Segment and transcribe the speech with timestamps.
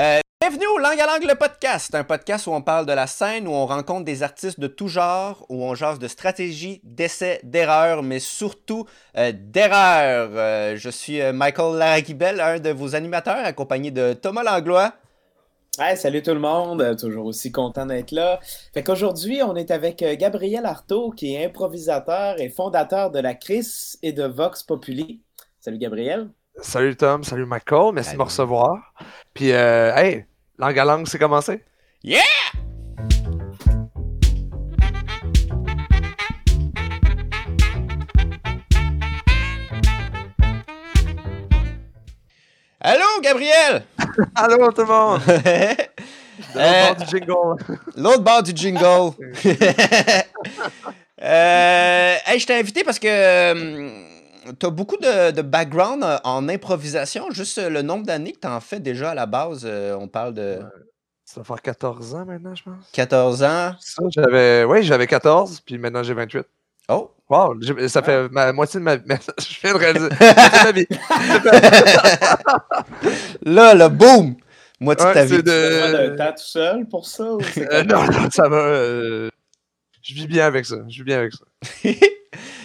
[0.00, 3.06] Euh, bienvenue au Langue à Langue le podcast, un podcast où on parle de la
[3.06, 7.38] scène, où on rencontre des artistes de tout genre, où on jase de stratégie, d'essais,
[7.42, 8.86] d'erreurs, mais surtout
[9.18, 10.30] euh, d'erreurs.
[10.32, 14.94] Euh, je suis euh, Michael Laragibel, un de vos animateurs, accompagné de Thomas Langlois.
[15.96, 18.40] Salut tout le monde, toujours aussi content d'être là.
[18.72, 23.98] Fait qu'aujourd'hui, on est avec Gabriel Artaud, qui est improvisateur et fondateur de la CRIS
[24.02, 25.20] et de Vox Populi.
[25.60, 26.30] Salut Gabriel.
[26.62, 28.92] Salut Tom, salut Michael, merci de me recevoir.
[29.34, 30.26] Puis, euh, hey,
[30.58, 31.64] langue à langue, c'est commencé?
[32.02, 32.22] Yeah!
[42.80, 43.82] Allô, Gabriel!
[44.34, 45.20] Allô tout le monde!
[46.54, 47.78] De l'autre Euh, bord du jingle.
[47.96, 49.12] L'autre bord du jingle.
[51.22, 53.06] euh, hey, je t'ai invité parce que
[54.58, 57.30] tu as beaucoup de, de background euh, en improvisation.
[57.30, 60.08] Juste euh, le nombre d'années que tu en fais déjà à la base, euh, on
[60.08, 60.58] parle de
[61.24, 62.90] Ça va faire 14 ans maintenant, je pense.
[62.92, 63.74] 14 ans?
[63.80, 66.42] Ça, j'avais, oui, j'avais 14, puis maintenant j'ai 28.
[66.88, 67.10] Oh!
[67.28, 67.54] Wow,
[67.86, 69.04] ça fait ma moitié de ma vie.
[69.38, 70.08] Je viens de réaliser.
[70.08, 70.86] moitié de ma vie.
[73.42, 74.34] Là, le boom!
[74.80, 75.42] Moitié Ouais, de ta vie.
[75.44, 77.32] Tu as de- d'un temps tout seul pour ça?
[77.34, 78.56] Ou c'est Euh, non, non, ça va.
[78.56, 79.28] euh,
[80.02, 80.76] je vis bien avec ça.
[80.88, 81.44] Je vis bien avec ça.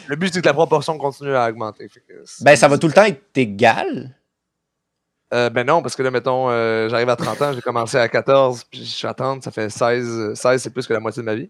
[0.07, 1.89] Le but, c'est que la proportion continue à augmenter.
[2.41, 4.15] Ben, ça va tout le temps être égal?
[5.33, 8.07] Euh, ben non, parce que là, mettons, euh, j'arrive à 30 ans, j'ai commencé à
[8.07, 10.07] 14, puis je suis à 30, ça fait 16.
[10.07, 11.49] euh, 16, c'est plus que la moitié de ma vie.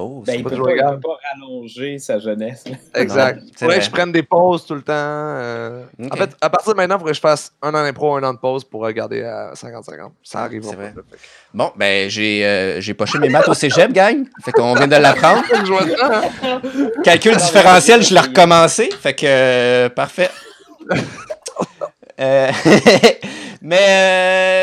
[0.00, 0.94] Oh, Ben, il pas peut pas, il égal.
[0.94, 2.64] peut pas rallonger sa jeunesse.
[2.94, 3.40] Exact.
[3.46, 3.78] C'est Faudrait vrai.
[3.78, 4.92] que je prenne des pauses tout le temps.
[4.94, 5.84] euh.
[6.10, 8.22] En fait, à partir de maintenant, il faudrait que je fasse un an d'impro, un
[8.22, 10.10] an de pause pour regarder à 50-50.
[10.22, 10.62] Ça arrive.
[10.64, 10.94] c'est vrai.
[11.54, 14.24] Bon, ben, j'ai euh, poché mes maths au cégep, gang.
[14.44, 15.42] Fait qu'on vient de l'apprendre.
[17.04, 18.90] Calcul différentiel, je l'ai recommencé.
[19.00, 20.30] Fait que, euh, parfait.
[22.20, 22.50] Euh,
[23.62, 23.76] mais,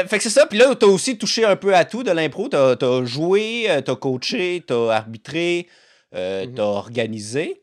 [0.03, 0.45] euh, fait que c'est ça.
[0.45, 2.47] Puis là, t'as aussi touché un peu à tout de l'impro.
[2.49, 5.67] T'as as joué, euh, t'as coaché, t'as arbitré,
[6.13, 6.55] euh, Mhm.
[6.55, 7.61] t'as organisé.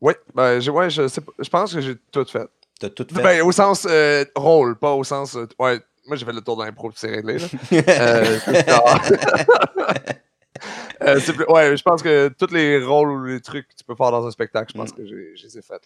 [0.00, 2.48] Oui, ben, j'ai- ouais, je, je pense que j'ai tout fait.
[2.80, 3.22] T'as tout fait?
[3.22, 5.34] Ben, au sens euh, rôle, pas au sens.
[5.58, 7.38] ouais, moi, j'ai fait le tour de l'impro, puis c'est réglé.
[7.38, 7.46] Là.
[11.00, 14.10] Plus- ouais, je pense que tous les rôles ou les trucs que tu peux faire
[14.10, 14.96] dans un spectacle, je pense Mm.
[14.96, 15.82] que j'ai- je les ai faits.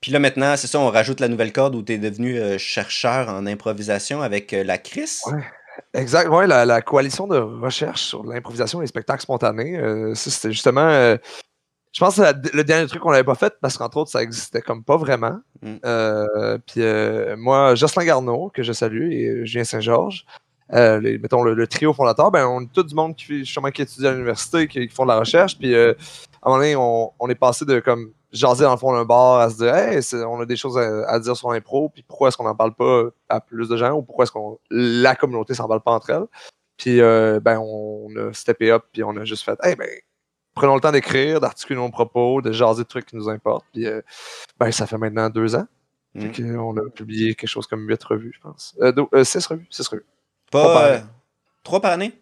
[0.00, 3.28] Puis là, maintenant, c'est ça, on rajoute la nouvelle corde où t'es devenu euh, chercheur
[3.28, 5.20] en improvisation avec euh, la Chris.
[5.26, 5.42] Ouais.
[5.94, 10.30] Exact, ouais, la, la coalition de recherche sur l'improvisation et les spectacles spontanés, euh, ça,
[10.30, 10.80] c'était justement.
[10.88, 11.16] euh,
[11.92, 14.22] je pense que la- le dernier truc qu'on n'avait pas fait parce qu'entre autres, ça
[14.22, 15.38] existait comme pas vraiment.
[15.62, 15.74] Mm.
[15.84, 20.24] Euh, puis euh, moi, Jocelyn Garneau, que je salue, et Julien Saint-Georges,
[20.70, 23.82] mettons le, le trio fondateur, ben, on est tout du monde qui, fait- justement, qui
[23.82, 25.58] étudie à l'université, qui, qui font de la recherche.
[25.58, 25.94] Puis à un
[26.44, 29.50] moment donné, on, on est passé de comme jaser dans le fond d'un bar à
[29.50, 32.36] se dire Hey, on a des choses à, à dire sur l'impro, puis pourquoi est-ce
[32.36, 35.66] qu'on n'en parle pas à plus de gens, ou pourquoi est-ce qu'on la communauté s'en
[35.66, 36.26] parle pas entre elles.
[36.76, 39.88] Puis euh, ben, on a steppé up, puis on a juste fait Hey, ben,
[40.54, 43.66] prenons le temps d'écrire, d'articuler nos propos, de jaser de trucs qui nous importent.
[43.72, 44.02] Puis euh,
[44.58, 45.66] ben, ça fait maintenant deux ans.
[46.14, 46.20] Mm.
[46.20, 48.74] Fait que on a publié quelque chose comme huit revues, je pense.
[48.80, 50.06] Euh, euh, six revues, six revues.
[50.50, 51.04] Pas, Trois par année.
[51.62, 52.12] trois par année?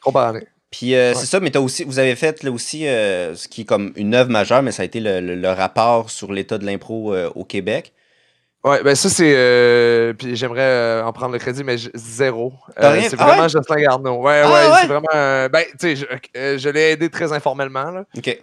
[0.00, 0.46] Trois par année.
[0.78, 1.14] Puis euh, Ouais.
[1.14, 3.92] c'est ça, mais t'as aussi, vous avez fait là aussi euh, ce qui est comme
[3.96, 7.14] une œuvre majeure, mais ça a été le, le- le rapport sur l'état de l'impro
[7.14, 7.94] euh, au Québec.
[8.62, 10.12] Ouais, ben ça c'est.
[10.18, 12.52] puis j'aimerais en prendre le crédit, mais zéro.
[12.76, 12.90] C'est ah
[13.24, 13.48] vraiment ouais?
[13.48, 14.20] Jocelyn Garneau.
[14.20, 14.78] Ouais, Ah ouais, ouais?
[14.82, 15.48] c'est vraiment.
[15.48, 18.04] ben, tu sais, je, je l'ai aidé très informellement, là.
[18.16, 18.38] OK.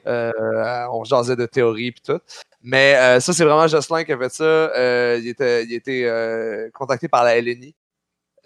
[0.91, 2.19] On jasait de théorie puis tout.
[2.63, 4.71] Mais ça, c'est vraiment Jocelyn qui a fait ça.
[5.17, 7.75] Il était, il était contacté par la LNI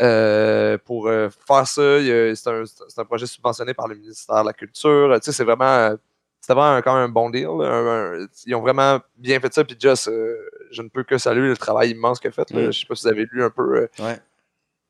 [0.02, 2.00] euh, pour euh, faire ça.
[2.36, 2.64] C'est un,
[2.98, 5.12] un projet subventionné par le ministère de la Culture.
[5.16, 5.96] Tu sais, c'est vraiment.
[6.40, 7.48] C'était vraiment un- quand même un bon deal.
[7.48, 7.66] là.
[7.70, 9.64] Un- un- ils ont vraiment bien fait ça.
[9.64, 10.38] Puis euh,
[10.72, 12.50] je ne peux que saluer le travail immense qu'il a fait.
[12.52, 12.68] là.
[12.68, 12.72] Mm.
[12.72, 13.76] Je sais pas si vous avez lu un peu.
[13.78, 14.18] euh, Ouais.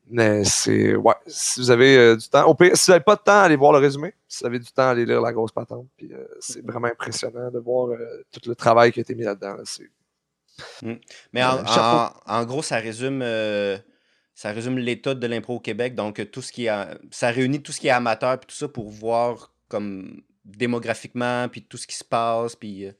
[0.09, 0.93] mais c'est.
[0.95, 2.45] Ouais, si vous avez du temps.
[2.45, 4.13] Au pire, si vous n'avez pas de temps, allez voir le résumé.
[4.27, 5.87] Si vous avez du temps, allez lire la grosse patente.
[5.97, 7.97] Puis c'est vraiment impressionnant de voir
[8.31, 9.55] tout le travail qui a été mis là-dedans.
[9.55, 9.63] là.
[9.63, 9.89] C'est-
[11.33, 12.13] Mais en, chapeau.
[12.27, 13.21] en- en gros, ça résume,
[14.37, 15.95] ça résume l'état de l'impro au Québec.
[15.95, 18.67] Donc, tout ce qui est, ça réunit tout ce qui est amateur puis tout ça
[18.67, 22.91] pour voir comme démographiquement puis tout ce qui se passe puis euh,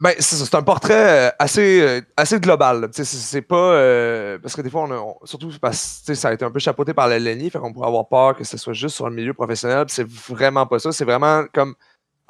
[0.00, 2.88] Ben, c'est un portrait euh, assez, euh, assez global.
[2.94, 4.38] C'est pas.
[4.42, 6.94] parce que des fois, on a, surtout parce que ça a été un peu chapeauté
[6.94, 9.34] par la LNI, fait qu'on pourrait avoir peur que ce soit juste sur le milieu
[9.34, 9.84] professionnel.
[9.88, 10.92] C'est vraiment pas ça.
[10.92, 11.74] C'est vraiment comme.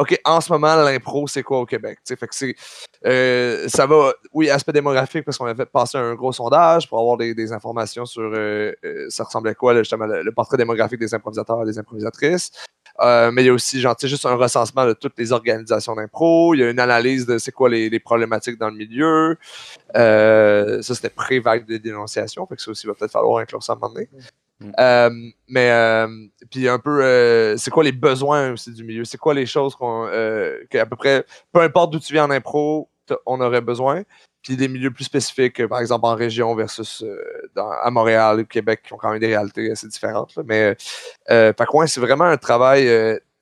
[0.01, 1.99] OK, en ce moment, l'impro, c'est quoi au Québec?
[2.05, 2.19] C'est.
[3.05, 4.15] euh, ça va.
[4.33, 7.53] Oui, aspect démographique, parce qu'on a fait passer un gros sondage pour avoir des, des
[7.53, 11.79] informations sur euh, euh, ça ressemblait quoi, justement, le, portrait démographique des improvisateurs et des
[11.79, 12.51] improvisatrices.
[12.99, 16.55] Mais il y a aussi genre, juste un recensement de toutes les organisations d'impro.
[16.55, 19.37] Il y a une analyse de c'est quoi les, problématiques dans le milieu.
[19.95, 22.47] Ça, c'était pré-vague de dénonciation.
[22.47, 24.09] Fait que ça aussi, va peut-être falloir inclure ça à un moment donné.
[24.61, 24.73] Mm.
[24.79, 25.11] Euh,
[25.49, 26.09] mais euh,
[26.51, 29.05] puis un peu, euh, c'est quoi les besoins aussi du milieu?
[29.05, 30.09] C'est quoi les choses qu'on,
[30.71, 32.91] qu'à peu près, peu importe d'où tu viens en impro,
[33.27, 34.03] on aurait besoin?
[34.43, 37.05] Puis des milieux plus spécifiques, par exemple en région versus
[37.55, 40.39] dans, à Montréal, Québec, qui ont quand même des réalités assez différentes.
[40.47, 40.77] Mais
[41.31, 41.53] euh,
[41.87, 42.89] c'est vraiment un travail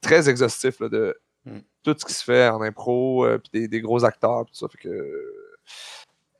[0.00, 1.58] très exhaustif de mm.
[1.84, 4.66] tout ce qui se fait en impro, puis des, gros acteurs, tout ça.
[4.68, 5.34] Fait que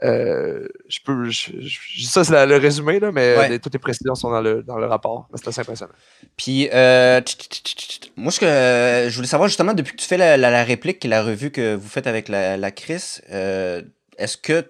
[0.04, 1.30] euh, je peux.
[1.32, 5.28] ça, c'est le résumé, là, mais toutes les précisions sont dans le, dans le rapport.
[5.34, 5.92] C'est assez impressionnant.
[6.36, 7.20] Puis, euh,
[8.16, 11.08] moi, ce que je voulais savoir justement, depuis que tu fais la, la, réplique et
[11.08, 13.82] la revue que vous faites avec la, la Chris, euh,
[14.18, 14.64] est-ce que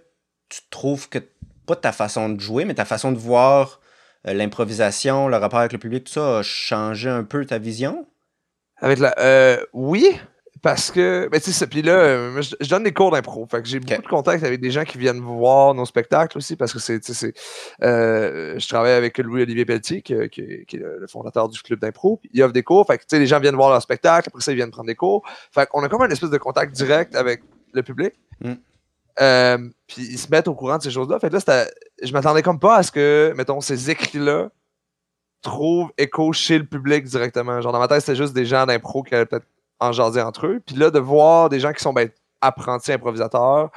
[0.49, 1.19] tu trouves que,
[1.67, 3.81] pas ta façon de jouer, mais ta façon de voir
[4.25, 8.07] l'improvisation, le rapport avec le public, tout ça a changé un peu ta vision?
[8.81, 9.15] Avec la.
[9.75, 10.19] oui,
[10.63, 13.47] parce que, ben, tu sais, puis là, euh, je, donne des cours d'impro.
[13.51, 16.57] Fait que j'ai beaucoup de contacts avec des gens qui viennent voir nos spectacles aussi,
[16.57, 17.33] parce que c'est, tu sais,
[17.83, 22.21] euh, je travaille avec Louis-Olivier Pelletier, qui, est le fondateur du club d'impro.
[22.33, 22.87] Il offre des cours.
[22.87, 24.89] Fait que, tu sais, les gens viennent voir leur spectacle, après ça, ils viennent prendre
[24.89, 25.23] des cours.
[25.53, 28.15] Fait qu'on a comme un espèce de contact direct avec le public.
[28.41, 28.53] Mm.
[29.21, 31.19] Euh, puis ils se mettent au courant de ces choses-là.
[31.19, 31.67] Fait que là,
[32.03, 34.51] je m'attendais comme pas à ce que, mettons, ces écrits-là
[35.43, 37.61] trouvent écho chez le public directement.
[37.61, 39.47] Genre, dans ma tête, c'était juste des gens d'impro qui avaient peut-être
[39.81, 40.61] en jaser entre eux.
[40.65, 42.11] Puis là, de voir des gens qui sont ben,
[42.41, 43.71] apprentis improvisateurs,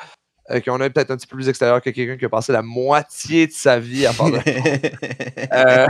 [0.50, 2.52] euh, qui ont un peut-être un petit peu plus extérieur que quelqu'un qui a passé
[2.52, 4.38] la moitié de sa vie à faire de
[5.54, 5.88] euh,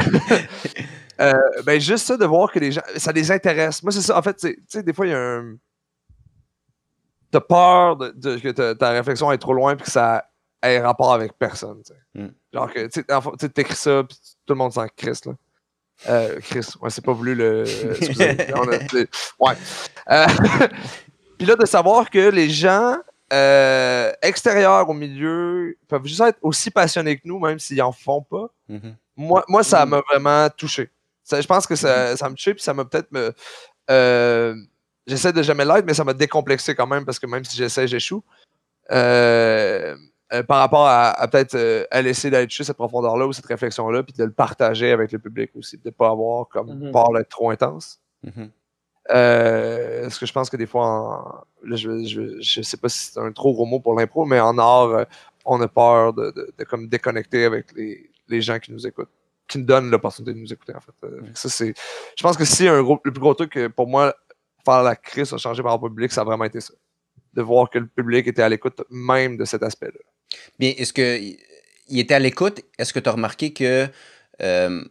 [1.22, 3.82] euh, ben juste ça de voir que les gens, ça les intéresse.
[3.82, 4.18] Moi, c'est ça.
[4.18, 5.56] En fait, tu sais, des fois, il y a un.
[7.32, 10.26] T'as peur de, que ta, réflexion est trop loin puis que ça
[10.62, 11.82] ait rapport avec personne.
[12.14, 12.28] Mm.
[12.54, 12.88] Genre que
[13.38, 15.24] tu t'écris ça puis tout le monde s'en crisse.
[15.26, 15.34] Là.
[16.10, 17.64] Euh, Chris, ouais, c'est pas voulu le.
[19.40, 19.54] ouais.
[20.10, 20.26] Euh,
[21.38, 22.98] puis là, de savoir que les gens
[23.32, 28.22] euh, extérieurs au milieu peuvent juste être aussi passionnés que nous, même s'ils en font
[28.22, 28.50] pas.
[28.70, 28.94] Mm-hmm.
[29.18, 30.90] moi, moi, ça m'a vraiment touché.
[31.30, 33.12] je pense que ça, ça me touché, puis ça m'a peut-être.
[33.12, 33.34] Me,
[35.06, 37.88] j'essaie de jamais l'être, mais ça m'a décomplexé quand même, parce que même si j'essaie,
[37.88, 38.24] j'échoue.
[38.92, 39.96] Euh,
[40.34, 44.04] euh, par rapport à, peut-être euh, à laisser d'aller chercher cette profondeur-là ou cette réflexion-là,
[44.04, 47.12] puis de le partager avec le public aussi, de ne pas avoir comme mm peur
[47.14, 48.00] d'être trop intense.
[48.26, 48.50] Mm-hmm.
[49.12, 53.32] Euh, ce que je pense que des fois, je, je, sais pas si c'est un
[53.34, 55.06] trop gros mot pour l'impro, mais en art,
[55.44, 56.34] on a peur de,
[56.70, 59.10] comme déconnecter avec les, gens qui nous écoutent,
[59.50, 60.94] qui nous donnent l'opportunité de nous écouter, en fait.
[61.34, 61.74] Ça, c'est,
[62.18, 64.16] je pense que si un gros, le plus gros truc pour moi,
[64.64, 66.74] faire la crise a changé par rapport au public, ça a vraiment été ça.
[67.34, 70.00] De voir que le public était à l'écoute même de cet aspect-là.
[70.60, 72.62] Bien, est-ce qu'il était à l'écoute?
[72.78, 73.88] Est-ce que tu as remarqué que.
[74.42, 74.84] Euh,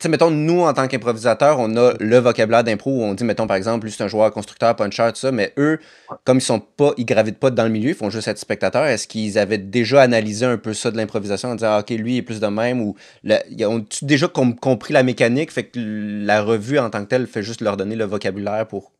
[0.00, 3.22] tu sais, mettons, nous, en tant qu'improvisateurs, on a le vocabulaire d'impro où on dit,
[3.22, 5.78] mettons, par exemple, lui, c'est un joueur, constructeur, puncher, tout ça, mais eux,
[6.24, 8.86] comme ils sont pas, ils gravitent pas dans le milieu, ils font juste être spectateurs,
[8.86, 12.14] est-ce qu'ils avaient déjà analysé un peu ça de l'improvisation en disant, ah, OK, lui,
[12.14, 16.42] il est plus de même, ou ils ont déjà compris la mécanique, fait que la
[16.42, 18.90] revue en tant que telle fait juste leur donner le vocabulaire pour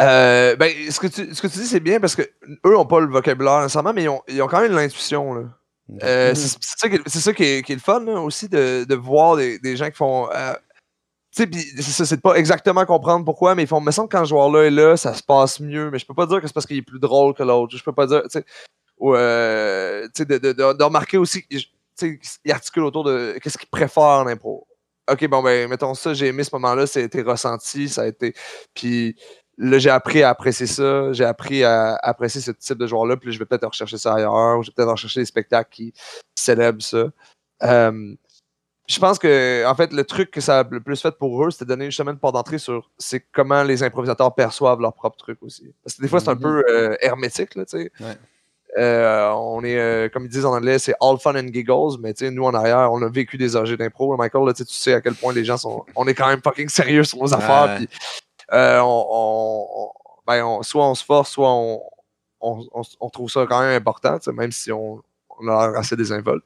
[0.00, 2.22] euh, ben, ce que, tu, ce que tu dis, c'est bien parce que
[2.66, 5.48] eux n'ont pas le vocabulaire nécessairement, mais ils ont, ils ont quand même l'intuition.
[6.02, 8.94] Euh, c'est ça, qui est, ça qui, est, qui est le fun aussi de, de
[8.94, 10.28] voir des, des, gens qui font.
[10.32, 10.54] Euh,
[11.34, 13.80] tu sais, c'est c'est de pas exactement comprendre pourquoi, mais ils font.
[13.80, 16.14] me semble que quand le joueur-là est là, ça se passe mieux, mais je peux
[16.14, 17.76] pas dire que c'est parce qu'il est plus drôle que l'autre.
[17.76, 18.22] Je peux pas dire.
[18.24, 18.44] Tu sais,
[18.98, 21.44] ou, euh, de, de, de, remarquer aussi.
[21.48, 21.60] Tu
[21.94, 24.66] sais, il articule autour de qu'est-ce qu'il préfère en impro.
[25.10, 28.06] Ok, bon, ben, mettons ça, j'ai aimé ce moment-là, ça a été ressenti, ça a
[28.06, 28.34] été.
[28.72, 29.16] Puis
[29.58, 33.32] là, j'ai appris à apprécier ça, j'ai appris à, apprécier ce type de joueur-là, puis
[33.32, 35.94] je vais peut-être rechercher ça ailleurs, ou je vais peut-être rechercher des spectacles qui
[36.34, 37.06] célèbrent ça.
[37.62, 38.14] Euh,
[38.86, 41.50] je pense que, en fait, le truc que ça a le plus fait pour eux,
[41.50, 45.16] c'était de donner justement une porte d'entrée sur c'est comment les improvisateurs perçoivent leur propre
[45.16, 45.72] truc aussi.
[45.82, 46.40] Parce que des fois, c'est un mm-hmm.
[46.40, 47.92] peu euh, hermétique, là, tu sais.
[48.76, 52.24] Euh, on est, comme ils disent en anglais, c'est all fun and giggles, mais tu
[52.24, 54.16] sais, nous en arrière, on a vécu des âgés d'impro.
[54.16, 55.86] Michael, là, tu sais à quel point les gens sont.
[55.94, 57.76] On est quand même fucking sérieux sur nos affaires.
[57.76, 57.88] Puis
[58.52, 59.90] euh, on,
[60.26, 61.82] ben soit on se force, soit on,
[62.40, 65.02] on, trouve ça quand même important, même si on,
[65.48, 66.44] a assez désinvolte.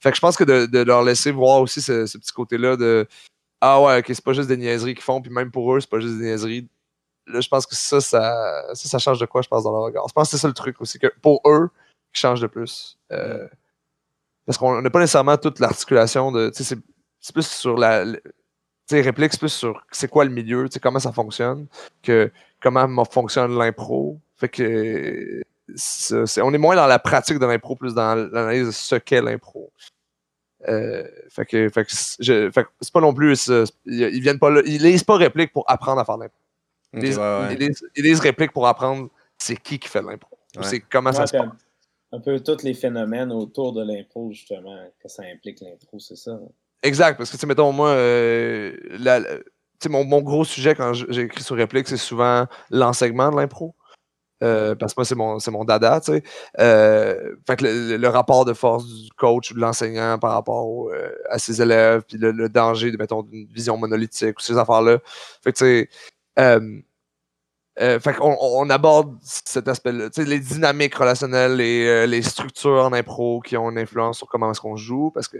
[0.00, 3.06] Fait que je pense que de, leur laisser voir aussi ce, petit côté-là de
[3.60, 5.90] Ah ouais, ok, c'est pas juste des niaiseries qu'ils font, puis même pour eux, c'est
[5.90, 6.68] pas juste des niaiseries.
[7.26, 10.08] Là, je pense que ça, ça, ça, change de quoi, je pense, dans leur regard.
[10.08, 11.70] Je pense que c'est ça le truc aussi, que pour eux,
[12.12, 12.98] qui change de plus.
[13.12, 13.46] Euh,
[14.46, 16.50] parce qu'on n'a pas nécessairement toute l'articulation de.
[16.52, 18.04] C'est plus sur la,
[18.92, 21.66] réplique plus sur c'est quoi le milieu, comment ça fonctionne,
[22.02, 22.30] que
[22.60, 24.18] comment fonctionne l'impro.
[24.36, 25.42] Fait que
[26.40, 29.72] on est moins dans la pratique de l'impro, plus dans l'analyse de ce qu'est l'impro.
[30.68, 33.50] Euh, fait que, c'est pas non plus.
[33.86, 36.36] ils, viennent pas ils lisent pas réplique pour apprendre à faire l'impro.
[36.92, 40.38] Ils, lisent réplique pour apprendre c'est qui qui fait l'impro.
[40.62, 41.48] C'est comment ça se passe.
[42.12, 46.40] Un peu tous les phénomènes autour de l'impro, justement, que ça implique l'impro, c'est ça.
[46.82, 49.20] Exact, parce que, tu sais, mettons, moi, euh, la-
[49.88, 53.74] mon, mon gros sujet quand j- j'ai écrit sur réplique, c'est souvent l'enseignement de l'impro.
[54.42, 56.22] Euh, parce que moi, c'est mon, c'est mon dada, tu sais.
[56.60, 60.66] Euh, fait que le, le- rapport de force du coach ou de l'enseignant par rapport
[60.68, 64.42] au, euh, à ses élèves, puis le, le danger de, mettons, d'une vision monolithique ou
[64.42, 64.98] ces affaires-là.
[65.44, 65.90] Fait que, tu sais,
[67.80, 72.84] euh, euh, fait qu'on on aborde cet aspect-là, les dynamiques relationnelles, les, euh, les structures
[72.84, 75.38] en impro qui ont une influence sur comment est-ce qu'on joue, parce que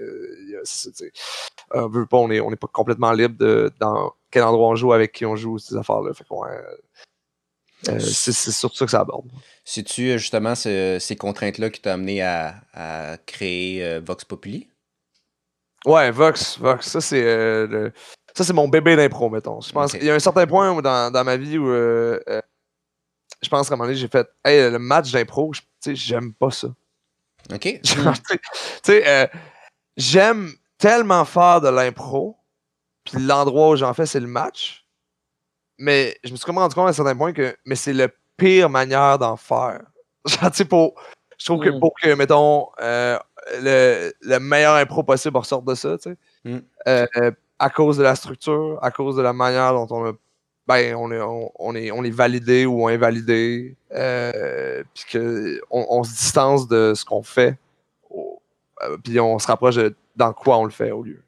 [1.72, 4.74] on veut pas, on n'est on est pas complètement libre de dans quel endroit on
[4.74, 6.12] joue, avec qui on joue, ces affaires-là.
[6.14, 6.60] Fait qu'on, euh,
[7.88, 9.30] euh, c'est c'est surtout ça que ça aborde.
[9.64, 14.68] C'est-tu euh, justement ce- ces contraintes-là qui t'ont amené à, à créer euh, Vox Populi?
[15.86, 17.92] Ouais, Vox, Vox, ça c'est euh, le-
[18.34, 19.60] ça c'est mon bébé d'impro, mettons.
[19.60, 22.18] Je pense qu'il y a un certain point où dans, dans ma vie où euh,
[22.28, 22.40] euh,
[23.42, 25.94] je pense qu'à un moment donné, j'ai fait Hey, le match d'impro, je- tu sais,
[25.96, 26.68] j'aime pas ça.
[27.52, 27.80] OK.
[27.82, 28.40] Tu
[28.82, 29.26] sais- euh,
[29.96, 32.36] j'aime tellement faire de l'impro,
[33.04, 34.86] puis l'endroit où j'en fais, c'est le match.
[35.78, 38.08] Mais je me suis comme rendu compte à un certain point que mais c'est la
[38.36, 39.80] pire manière d'en faire.
[40.26, 40.94] Genre, tu sais, pour.
[41.38, 41.80] Je trouve que Mm.
[41.80, 46.16] pour que, mettons, le, le meilleur impro possible ressorte de ça, tu sais.
[46.44, 47.30] Mm.
[47.62, 50.12] À cause de la structure, à cause de la manière dont on a
[50.66, 56.04] ben, on est, on, on est, on est validé ou invalidé, euh, puis qu'on on
[56.04, 57.58] se distance de ce qu'on fait,
[58.82, 61.22] euh, puis on se rapproche de dans quoi on le fait au lieu.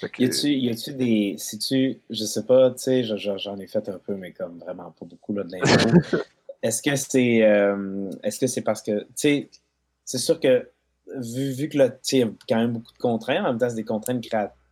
[0.00, 1.34] Que- Y a-tu, y a-tu des.
[1.38, 2.00] Si tu.
[2.10, 4.94] Je sais pas, tu sais, je- je- j'en ai fait un peu, mais comme vraiment
[4.98, 5.90] pas beaucoup là, de l'impro.
[6.62, 7.42] Est-ce que c'est.
[7.44, 9.00] euh, est-ce que c'est parce que.
[9.00, 9.50] Tu sais,
[10.04, 10.68] c'est sûr que.
[11.16, 13.58] Vu, vu que là, tu sais, y a quand même beaucoup de contraintes, en même
[13.58, 14.20] temps, c'est des contraintes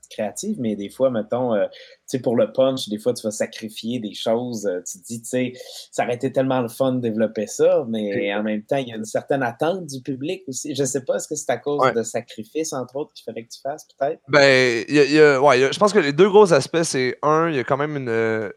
[0.08, 1.72] créa- créatives, mais des fois, mettons, euh, tu
[2.06, 4.66] sais, pour le punch, des fois, tu vas sacrifier des choses.
[4.66, 5.52] euh, tu te dis, tu sais,
[5.90, 8.92] ça aurait été tellement le fun de développer ça, mais en même temps, il y
[8.92, 10.74] a une certaine attente du public aussi.
[10.74, 11.92] Je sais pas, est-ce que c'est à cause Ouais.
[11.92, 14.20] de sacrifices, entre autres, qu'il fallait que tu fasses, peut-être?
[14.28, 16.28] Ben, il y a- y a- ouais, il y a- je pense que les deux
[16.28, 18.50] gros aspects, c'est un, il y a quand même une, euh,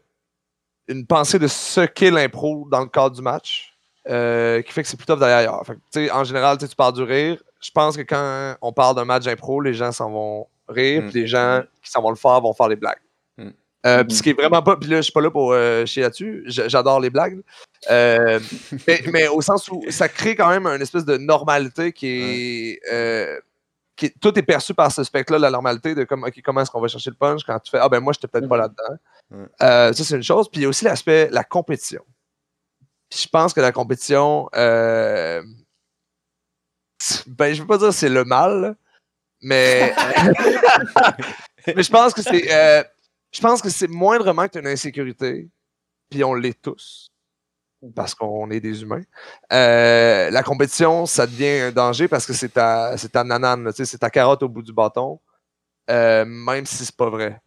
[0.88, 3.76] une pensée de ce qu'est l'impro dans le cadre du match,
[4.08, 5.64] euh, qui fait que c'est tough d'aller ailleurs.
[5.64, 7.40] Fait que, tu sais, en général, tu parles du rire.
[7.60, 11.10] Je pense que quand on parle d'un match d'impro, les gens s'en vont rire, Mm.
[11.10, 13.00] puis les gens qui s'en vont le faire vont faire des blagues.
[13.38, 13.48] Mm.
[13.86, 14.04] Euh.
[14.04, 16.02] Puis ce qui est vraiment pas, puis là, je suis pas là pour euh, chier
[16.02, 17.40] là-dessus, j'adore les blagues.
[17.90, 18.38] Euh,
[18.86, 23.40] mais, mais au sens où ça crée quand même une espèce de normalité qui est.
[23.96, 26.70] qui est- tout est perçu par ce spectre-là, la normalité de comme, OK, comment est-ce
[26.70, 28.62] qu'on va chercher le punch quand tu fais Ah ben moi, je peut-être pas Mhm.
[28.62, 29.92] là-dedans.
[29.92, 30.48] Ça, c'est une chose.
[30.50, 32.02] Puis il y a aussi l'aspect, la compétition.
[33.12, 34.48] Je pense que la compétition,
[37.26, 38.76] ben, je veux pas dire que c'est le mal,
[39.42, 39.94] mais,
[41.66, 42.82] mais je pense que c'est, euh,
[43.32, 45.48] je pense que c'est moindrement que une insécurité,
[46.10, 47.10] puis on l'est tous,
[47.94, 49.02] parce qu'on est des humains.
[49.52, 54.10] Euh, la compétition, ça devient un danger parce que c'est ta, c'est nanane, c'est ta
[54.10, 55.20] carotte au bout du bâton,
[55.90, 57.40] euh, même si c'est pas vrai.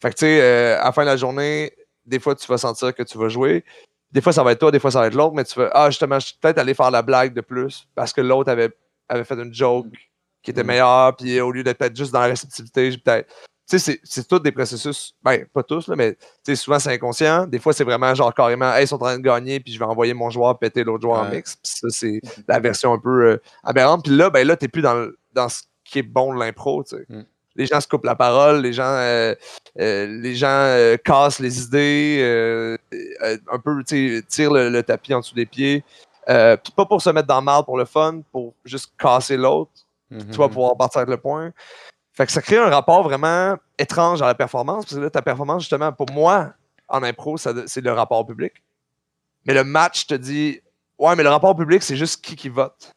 [0.00, 1.72] Fait que tu sais, euh, à la fin de la journée,
[2.04, 3.64] des fois tu vas sentir que tu vas jouer.
[4.12, 5.70] Des fois ça va être toi, des fois ça va être l'autre, mais tu vas,
[5.72, 8.70] ah justement, je suis peut-être allé faire la blague de plus parce que l'autre avait,
[9.08, 9.86] avait fait une joke
[10.44, 13.28] qui était meilleure, puis au lieu d'être peut-être juste dans la réceptivité, j'ai peut-être.
[13.66, 16.92] Tu sais, c'est- tous des processus, ben, pas tous, là, mais tu sais, souvent c'est
[16.92, 17.46] inconscient.
[17.46, 19.78] Des fois, c'est vraiment genre carrément, hey, ils sont en train de gagner, puis je
[19.78, 21.56] vais envoyer mon joueur péter l'autre joueur en mix.
[21.56, 24.04] Puis ça, c'est la version un peu euh, aberrante.
[24.04, 26.96] Puis là, ben là, t'es plus dans, dans ce qui est bon de l'impro, tu
[26.96, 27.06] sais.
[27.08, 27.22] Mm.
[27.56, 29.34] Les gens se coupent la parole, les gens, euh,
[29.80, 32.76] euh, les gens cassent les idées,
[33.50, 35.82] un peu, tu sais, tirent le, le tapis en dessous des pieds.
[36.26, 39.70] Puis pas pour se mettre dans le mal pour le fun, pour juste casser l'autre
[40.14, 40.30] Mhm.
[40.30, 41.52] tu vas pouvoir partir avec le point.
[42.12, 45.20] Fait que ça crée un rapport vraiment étrange à la performance, parce que là, ta
[45.22, 46.52] performance, justement, pour moi,
[46.88, 48.52] en impro, c'est le rapport au public.
[49.46, 50.60] Mais le match te dit,
[50.98, 52.93] ouais, mais le rapport au public, c'est juste qui qui vote.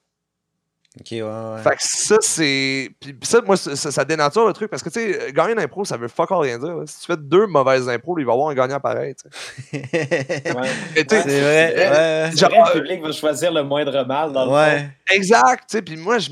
[0.99, 1.61] Ok, ouais, ouais.
[1.63, 2.89] Fait que ça, c'est.
[2.99, 5.97] Puis ça, moi, ça, dénature le truc, parce que, tu sais, gagner une impro, ça
[5.97, 6.75] veut fuck all rien dire.
[6.75, 6.83] là.
[6.85, 9.81] Si tu fais deux mauvaises impros, il va y avoir un gagnant pareil, tu sais.
[10.57, 10.69] Ouais.
[10.95, 12.29] Mais tu sais, c'est vrai.
[12.31, 14.89] C'est Genre, vrai, euh, le public va choisir le moindre mal dans le Ouais.
[15.11, 16.31] Exact, tu sais, puis moi, je,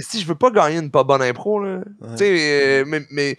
[0.00, 2.08] si je veux pas gagner une pas bonne impro, là, Ouais.
[2.12, 3.36] tu sais, euh, mais, mais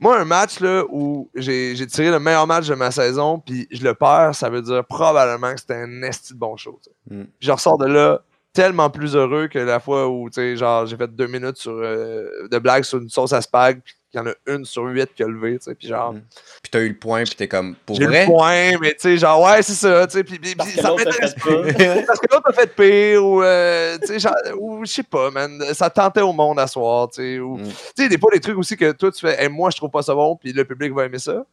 [0.00, 3.68] moi, un match, là, où j'ai j'ai tiré le meilleur match de ma saison, puis
[3.70, 6.80] je le perds, ça veut dire probablement que c'était un esti de bon show.
[7.10, 7.22] Mm.
[7.40, 8.20] Je ressors de là
[8.52, 11.72] tellement plus heureux que la fois où, tu sais, genre, j'ai fait deux minutes sur,
[11.72, 14.82] euh, de blagues sur une sauce à spag, puis qu'il y en a une sur
[14.84, 16.12] huit qui a levé, tu sais, puis genre...
[16.12, 16.20] Mm.
[16.62, 18.26] Puis t'as eu le point, puis t'es comme, pour J'ai vrai?
[18.26, 20.38] le point, mais tu sais, genre, ouais, c'est ça, tu sais, puis,
[20.76, 22.02] ça m'intéresse fait pas.
[22.06, 25.30] Parce que l'autre a fait pire, ou, euh, tu sais, genre, ou je sais pas,
[25.30, 27.68] man, ça tentait au monde à soir, tu sais, ou, Mm.
[27.68, 29.90] tu sais, des fois, des trucs aussi que toi, tu fais, Hey, moi, je trouve
[29.90, 31.44] pas ça bon, puis le public va aimer ça.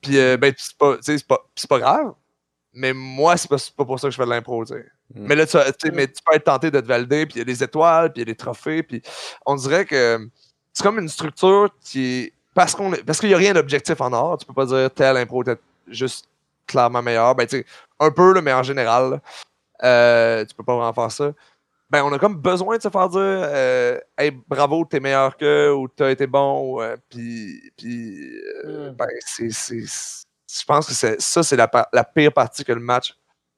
[0.00, 0.96] Puis, euh, ben, c'est pas,
[1.28, 2.12] pas, c'est pas grave,
[2.72, 4.84] mais moi, c'est pas, c'est pas pour ça que je fais de l'impro, tu sais.
[5.14, 5.26] Mm.
[5.26, 7.38] Mais là, tu, tu sais, mais tu peux être tenté de te valider, puis il
[7.38, 9.02] y a des étoiles, puis il y a des trophées, puis
[9.46, 10.30] on dirait que, tu
[10.72, 12.32] c'est comme une structure qui est.
[12.54, 14.38] Parce qu'on parce qu'il n'y a rien d'objectif en art.
[14.38, 16.26] Tu peux pas dire tel impro est juste
[16.66, 17.34] clairement meilleur.
[17.34, 17.66] Ben, tu sais,
[18.00, 19.20] un peu, mais en général,
[19.84, 21.32] euh, tu peux pas vraiment faire ça.
[21.90, 25.72] Ben, on a comme besoin de se faire dire euh, Hey, bravo, t'es meilleur que,
[25.72, 28.18] ou t'as été bon, euh, puis, puis
[28.66, 28.94] euh, Mm.
[28.96, 33.14] ben, c'est, c'est- je pense que ça, c'est la pire partie que le match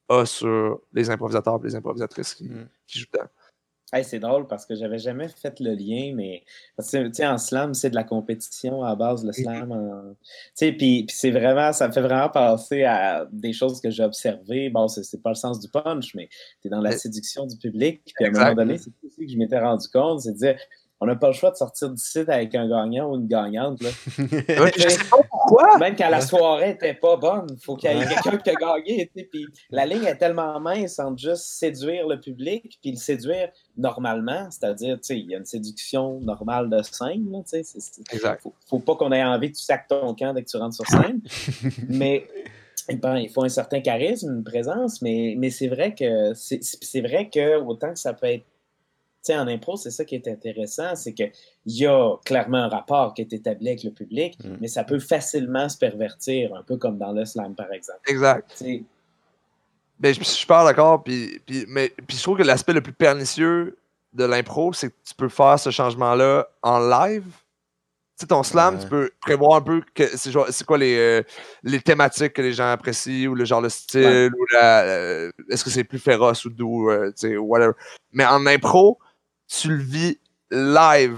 [0.09, 2.67] a sur les improvisateurs et les improvisatrices qui, Mm.
[2.87, 3.25] qui jouent dedans.
[3.93, 6.43] Hey, c'est drôle parce que j'avais jamais fait le lien, mais
[6.77, 9.71] que, en slam, c'est de la compétition à la base, le slam.
[9.71, 10.13] en-
[10.53, 14.03] sais, puis, puis c'est vraiment, ça me fait vraiment penser à des choses que j'ai
[14.03, 14.69] observées.
[14.69, 16.27] Bon, c'est pas le sens du punch, mais
[16.61, 18.01] tu es dans la Mais- séduction du public.
[18.13, 20.59] Puis à un moment donné, c'est aussi que je m'étais rendu compte, c'est de dire,
[20.99, 23.81] on n'a pas le choix de sortir d'ici avec un gagnant ou une gagnante.
[23.83, 23.89] Là.
[24.17, 25.77] Je sais pas pourquoi.
[25.77, 28.53] Même quand la soirée était pas bonne, il faut qu'il y ait quelqu'un qui a
[28.55, 29.11] gagné.
[29.15, 32.97] tu sais, Puis la ligne est tellement mince entre juste séduire le public puis le
[32.97, 37.29] séduire normalement, c'est-à-dire, tu sais, il y a une séduction normale de scène.
[37.31, 38.41] Là, tu sais, c'est- c'est- Exact.
[38.41, 40.75] faut, faut pas qu'on ait envie que tu sacs ton camp dès que tu rentres
[40.75, 41.21] sur scène.
[41.89, 42.27] mais
[42.89, 47.01] ben, il faut un certain charisme, une présence, mais, mais c'est vrai que c'est c'est
[47.01, 48.45] vrai que autant que ça peut être.
[49.23, 51.31] Tu sais, en impro, c'est ça qui est intéressant, c'est qu'il
[51.65, 54.57] y a clairement un rapport qui est établi avec le public, Mm.
[54.61, 57.99] mais ça peut facilement se pervertir, un peu comme dans le slam, par exemple.
[58.07, 58.49] Exact.
[58.57, 58.83] Tu sais,
[59.99, 61.03] Ben, je je suis super d'accord.
[61.03, 63.77] Puis, puis, mais, puis je trouve que l'aspect le plus pernicieux
[64.13, 67.23] de l'impro, c'est que tu peux faire ce changement-là en live.
[67.25, 68.81] Tu sais, ton slam, Ouais.
[68.83, 69.81] tu peux prévoir un peu
[70.15, 71.23] c'est quoi les, euh,
[71.63, 74.29] les thématiques que les gens apprécient ou le genre le style Ouais.
[74.35, 74.83] ou la.
[74.83, 77.73] euh, Est-ce que c'est plus féroce ou doux, euh, tu sais, whatever.
[78.13, 78.99] Mais en impro,
[79.47, 80.19] tu le vis
[80.51, 81.17] live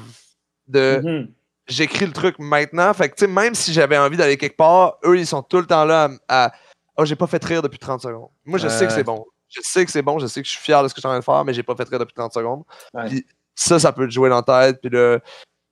[0.67, 1.31] de mhm.
[1.67, 2.93] j'écris le truc maintenant.
[2.93, 5.57] Fait que, tu sais, même si j'avais envie d'aller quelque part, eux, ils sont tout
[5.57, 6.45] le temps là à.
[6.45, 6.51] à,
[6.97, 8.29] oh, j'ai pas fait rire depuis 30 secondes.
[8.45, 9.25] Moi, je sais que c'est bon.
[9.49, 11.01] Je sais que c'est bon, je sais que je suis fier de ce que je
[11.01, 12.63] suis en train de faire, mais j'ai pas fait rire depuis 30 secondes.
[12.93, 13.07] Ouais.
[13.07, 15.19] Puis ça, ça peut te jouer dans la tête, puis le.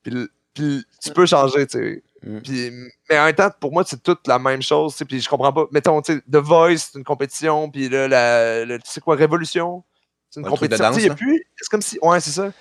[0.02, 2.04] Puis, le- puis tu peux changer, tu sais.
[2.24, 2.40] Mm.
[2.40, 2.72] Puis,
[3.08, 5.06] mais en même temps, pour moi, c'est toute la même chose, tu sais.
[5.06, 5.66] Puis je comprends pas.
[5.72, 9.84] Mettons, tu sais, The Voice, c'est une compétition, puis là, la, le- c'est quoi, Révolution?
[10.30, 10.88] C'est une compétition.
[10.90, 11.44] Tu sais, il y a danse, plus.
[11.56, 11.98] C'est comme si.
[12.02, 12.52] Ouais, c'est ça.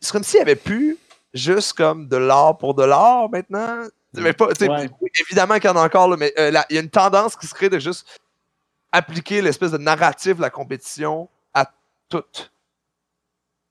[0.00, 0.98] C'est comme s'il y avait plus
[1.32, 3.82] juste comme de l'art pour de l'art maintenant.
[4.14, 4.88] Mais pas, Ouais.
[5.26, 7.34] Évidemment qu'il y en a encore, là, mais euh, là, il y a une tendance
[7.36, 8.06] qui se crée de juste
[8.92, 11.68] appliquer l'espèce de narrative de la compétition à
[12.08, 12.22] tout.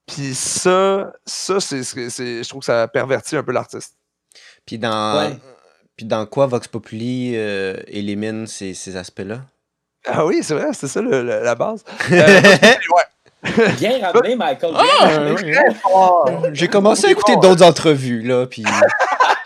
[0.05, 3.95] Puis ça, ça c'est, c'est, c'est- je trouve que ça pervertit un peu l'artiste.
[4.65, 5.37] Puis dans, Ouais.
[5.95, 9.41] puis dans quoi Vox Populi euh, élimine ces, ces aspects-là?
[10.05, 11.85] Ah oui, c'est vrai, c'est ça le- le- la base.
[12.11, 13.22] Euh, ouais.
[13.77, 14.73] Bien ramené, Michael.
[14.75, 18.63] Ah, bien J'ai commencé à écouter d'autres entrevues, là, puis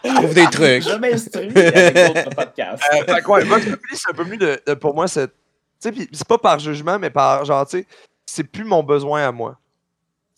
[0.04, 0.84] je trouve des trucs.
[0.84, 2.84] Je m'instruis avec d'autres podcasts.
[2.94, 5.28] Euh, fait que ouais, Vox Populi, c'est un peu mieux de, de- pour moi, c'est.
[5.28, 5.34] Tu
[5.80, 7.88] sais, puis c'est pas par jugement, mais par genre, tu sais,
[8.26, 9.58] c'est plus mon besoin à moi.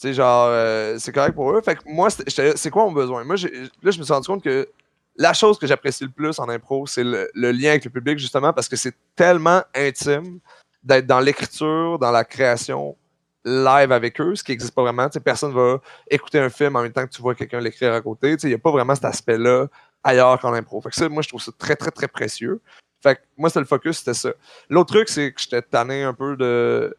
[0.01, 1.61] Tu sais, genre, euh, c'est correct pour eux.
[1.61, 3.23] Fait que moi, c'est quoi mon besoin?
[3.23, 3.51] Moi, j'ai-
[3.83, 4.67] là, je me suis rendu compte que
[5.17, 8.17] la chose que j'apprécie le plus en impro, c'est le, le lien avec le public,
[8.19, 10.39] justement, parce que c'est tellement intime
[10.83, 12.95] d'être dans l'écriture, dans la création
[13.45, 15.07] live avec eux, ce qui n'existe pas vraiment.
[15.07, 17.93] Tu sais, personne va écouter un film en même temps que tu vois quelqu'un l'écrire
[17.93, 18.35] à côté.
[18.43, 19.67] Il n'y a pas vraiment cet aspect-là
[20.03, 20.81] ailleurs qu'en impro.
[20.81, 22.61] Fait que ça, moi, je trouve ça très, très, très précieux.
[23.01, 24.31] Fait que moi, c'était le focus, c'était ça.
[24.69, 26.95] L'autre truc, c'est que j'étais tanné un peu de.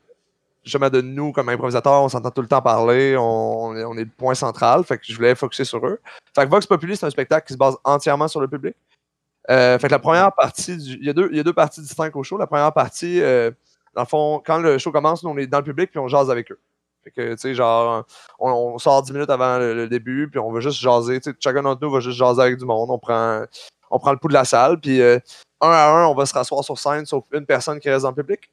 [0.63, 3.23] Jamais de nous, comme improvisateurs, on s'entend tout le temps parler, on,
[3.71, 5.99] on est le point central, fait que je voulais focuser sur eux.
[6.35, 8.77] Fait que Vox Populi, c'est un spectacle qui se base entièrement sur le public.
[9.49, 11.55] Euh, fait que la première partie, du- il, y a deux, il y a deux
[11.55, 12.37] parties distinctes au show.
[12.37, 13.51] La première partie, euh,
[13.95, 16.09] dans le fond, quand le show commence, nous, on est dans le public puis on
[16.09, 16.59] jase avec eux.
[17.03, 18.05] Fait que, tu sais, genre,
[18.39, 21.21] on, sort 10 minutes avant le, début, puis on va juste jaser.
[21.21, 22.91] Tu sais, chacun d'entre nous va juste jaser avec du monde.
[22.91, 23.45] On prend,
[23.91, 25.19] on prend le pouls de la salle, puis euh,
[25.61, 28.11] un à un, on va se rasseoir sur scène, sauf une personne qui reste dans
[28.11, 28.51] le public.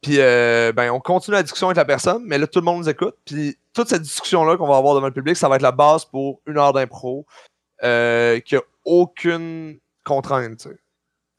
[0.00, 2.78] Puis, euh, ben, on continue la discussion avec la personne, mais là, tout le monde
[2.78, 3.16] nous écoute.
[3.24, 6.04] Puis, toute cette discussion-là qu'on va avoir devant le public, ça va être la base
[6.04, 7.26] pour une heure d'impro
[7.82, 10.76] euh, qui a aucune contrainte, tu sais.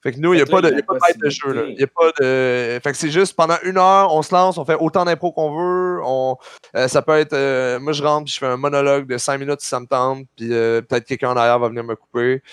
[0.06, 1.64] Fait que nous, il n'y a pas de, maître de jeu, là.
[1.68, 2.80] Y a pas de...
[2.84, 5.58] Fait que c'est juste pendant une heure, on se lance, on fait autant d'impro qu'on
[5.58, 6.00] veut.
[6.04, 6.38] On...
[6.76, 7.34] euh, ça peut être...
[7.34, 9.88] euh, moi, je rentre puis je fais un monologue de 5 minutes si ça me
[9.88, 12.44] tente, puis euh, peut-être quelqu'un en arrière va venir me couper.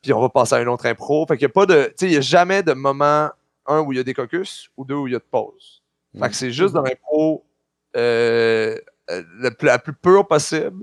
[0.00, 1.26] Puis on va passer à une autre impro.
[1.26, 1.84] Fait qu'il n'y a pas de...
[1.88, 3.28] Tu sais, il n'y a jamais de moment,
[3.66, 5.82] un, où il y a des caucus, ou deux, où il y a de pause.
[6.18, 7.44] Fait que c'est juste dans l'impro
[7.94, 8.80] le
[9.50, 10.82] plus- la plus pure possible,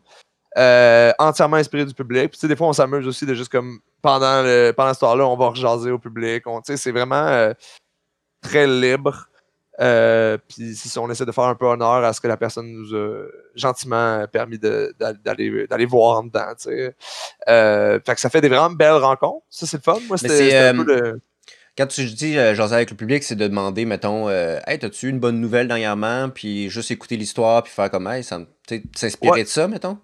[0.58, 2.30] euh, entièrement inspiré du public.
[2.32, 5.00] Puis tu sais, des fois, on s'amuse aussi de juste comme pendant, le, pendant ce
[5.00, 6.44] temps-là, on va rejaser au public.
[6.64, 7.54] C'est vraiment euh,
[8.42, 9.28] très libre.
[9.80, 12.68] Euh, puis si on essaie de faire un peu honneur à ce que la personne
[12.72, 16.54] nous a gentiment permis d'aller voir en dedans.
[16.58, 16.96] tu sais.
[17.48, 19.46] Euh, fait que ça fait des vraiment belles rencontres.
[19.50, 19.98] Ça, c'est le fun.
[20.08, 21.22] Moi, c'était un peu le-
[21.78, 25.08] Quand tu dis euh, jaser avec le public, c'est de demander, mettons, euh, Hey, t'as-tu
[25.10, 26.30] une bonne nouvelle dernièrement?
[26.30, 29.44] Puis juste écouter l'histoire, puis faire comme, hey, ça me- tu sais, s'inspirer Ouais.
[29.44, 29.98] de ça, mettons?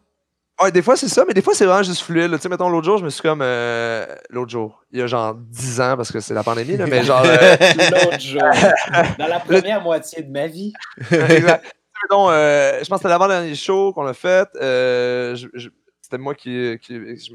[0.62, 2.32] Ouais, des fois c'est ça, mais des fois c'est vraiment juste fluide.
[2.32, 3.42] Tu sais, mettons, l'autre jour, je me suis comme.
[3.44, 6.88] euh, l'autre jour, il y a genre 10 ans parce que c'est la pandémie, là,
[6.88, 7.22] mais genre.
[7.26, 7.56] euh,
[7.92, 8.42] L'autre jour.
[9.20, 10.74] Dans la première moitié de ma vie.
[11.12, 11.66] exact.
[12.12, 14.48] Euh, je pense que c'était l'avant-dernier show qu'on a fait.
[14.62, 15.70] euh, je- je-
[16.02, 16.78] c'était moi qui.
[16.82, 17.34] qui je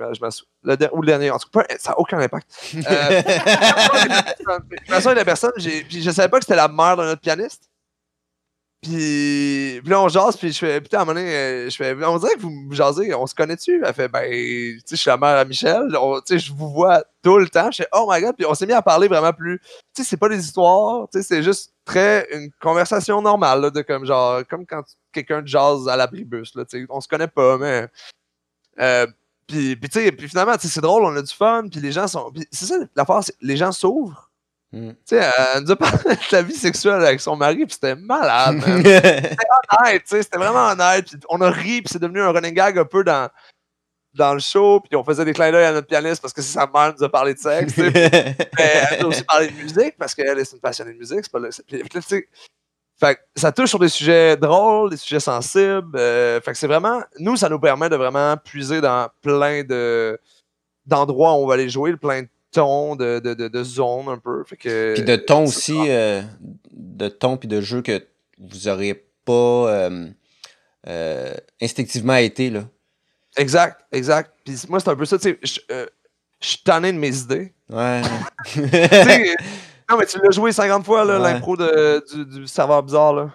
[0.65, 1.31] le der- ou le dernier.
[1.31, 2.49] En tout cas, ça n'a aucun impact.
[2.77, 3.23] Euh,
[5.15, 7.65] la personne, j'ai- je savais pas que c'était la mère de notre pianiste.
[8.83, 11.95] Puis, puis là, on jase, puis je fais, putain, à un moment euh, je fais,
[12.05, 13.81] on dirait que vous me jasez, on se connaît-tu?
[13.85, 16.68] Elle fait, ben, tu sais, je suis la mère à Michel, tu sais, je vous
[16.68, 17.71] vois tout le temps.
[17.71, 20.05] Je fais, oh my god, puis on s'est mis à parler vraiment plus, tu sais,
[20.05, 24.42] c'est pas des histoires, tu sais, c'est juste très, une conversation normale, de comme, genre,
[24.51, 27.87] comme quand quelqu'un jase à l'abribus, là, tu sais, on se connaît pas, mais,
[28.81, 29.07] euh,
[29.47, 31.79] puis, puis tu sais, puis finalement, tu sais, c'est drôle, on a du fun, puis
[31.79, 34.32] les gens sont, c'est ça, l'affaire, les gens s'ouvrent.
[34.73, 34.91] Mm.
[34.91, 37.95] Tu sais, elle nous a parlé de sa vie sexuelle avec son mari, puis c'était
[37.95, 41.07] malade, man honnête, tu sais, c'était vraiment honnête.
[41.07, 43.29] Puis on a ri, puis c'est devenu un running gag un peu dans,
[44.15, 46.53] dans le show, puis on faisait des clins d'œil à notre pianiste parce que c'est
[46.53, 47.75] sa mère nous a parlé de sexe.
[47.75, 47.91] tu sais.
[48.59, 51.21] Mais elle a aussi parlé de musique parce qu'elle est une passionnée de musique.
[51.23, 52.27] C'est pas le, puis
[53.01, 55.97] fait ça touche sur des sujets drôles, des sujets sensibles.
[55.97, 57.03] euh, fait que c'est vraiment.
[57.19, 60.19] Nous, ça nous permet de vraiment puiser dans plein de
[60.87, 64.45] d'endroits où on va aller jouer, plein de de, de, de, de zones un peu.
[64.45, 66.23] Fait que, Puis de ton aussi, euh,
[66.71, 68.05] de ton puis de jeu que
[68.38, 70.09] vous auriez pas euh,
[70.88, 72.65] euh, instinctivement été, là.
[73.37, 74.33] Exact, exact.
[74.45, 75.87] Puis moi, c'est un peu ça, tu sais.
[76.41, 77.53] Je suis tanné de mes idées.
[77.71, 78.03] Ouais.
[79.91, 81.33] Non, mais tu l'as joué 50 fois, là, Ouais.
[81.35, 83.31] l'impro du serveur bizarre, là.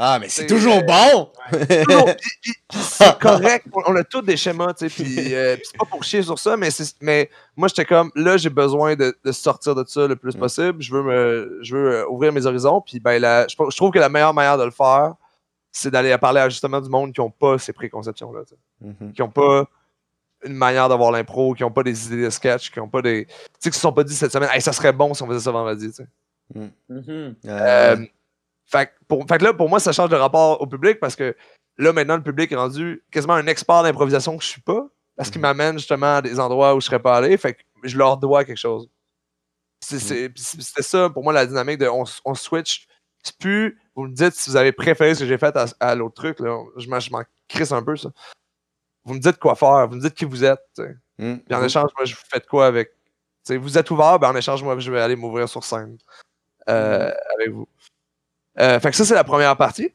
[0.00, 1.28] Ah, mais c'est toujours bon!
[1.50, 3.66] Puis- puis c'est correct.
[3.86, 5.02] On a tous des schémas, tu sais.
[5.02, 8.36] Puis euh, c'est pas pour chier sur ça, mais, c'est- mais moi, j'étais comme, là,
[8.36, 10.38] j'ai besoin de, de sortir de ça le plus Mm.
[10.40, 10.82] possible.
[10.82, 12.80] Je veux, me, je veux euh, ouvrir mes horizons.
[12.80, 15.14] Puis ben, la- je, je trouve que la meilleure manière de le faire,
[15.72, 18.40] c'est d'aller parler à justement du monde qui n'ont pas ces préconceptions-là.
[18.46, 18.60] tu sais
[19.00, 19.12] Mhm.
[19.12, 19.64] qui n'ont pas
[20.44, 23.26] une manière d'avoir l'impro, qui n'ont pas des idées de sketch, qui n'ont pas des.
[23.26, 25.26] Tu sais, qui se sont pas dit cette semaine, hey, ça serait bon si on
[25.26, 25.90] faisait ça vendredi.
[25.90, 26.06] tu sais.
[26.90, 27.96] Euh, Euh,
[28.70, 31.16] fait, que pour, fait que là, pour moi, ça change de rapport au public parce
[31.16, 31.34] que
[31.78, 35.30] là, maintenant, le public est rendu quasiment un expert d'improvisation que je suis pas parce
[35.30, 35.46] qu'il Mhm.
[35.48, 37.36] m'amène justement à des endroits où je serais pas allé.
[37.36, 38.88] Fait que je leur dois quelque chose.
[39.88, 42.86] Puis C'était ça, pour moi, la dynamique de on, on switch.
[43.22, 45.94] C'est plus, vous me dites si vous avez préféré ce que j'ai fait à, à
[45.94, 46.38] l'autre truc.
[46.40, 46.56] Là.
[46.76, 48.10] Je m'en crisse un peu, ça.
[49.04, 50.60] Vous me dites quoi faire, vous me dites qui vous êtes.
[51.18, 51.36] mm.
[51.38, 52.90] Puis en échange, moi, je vous fais de quoi avec.
[53.48, 55.96] Vous êtes ouvert, ben en échange, moi, je vais aller m'ouvrir sur scène
[56.68, 57.66] euh, avec vous.
[58.60, 59.92] Euh, fait que ça, c'est la première partie.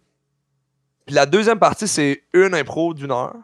[1.06, 3.36] Puis la deuxième partie, c'est une impro d'une heure.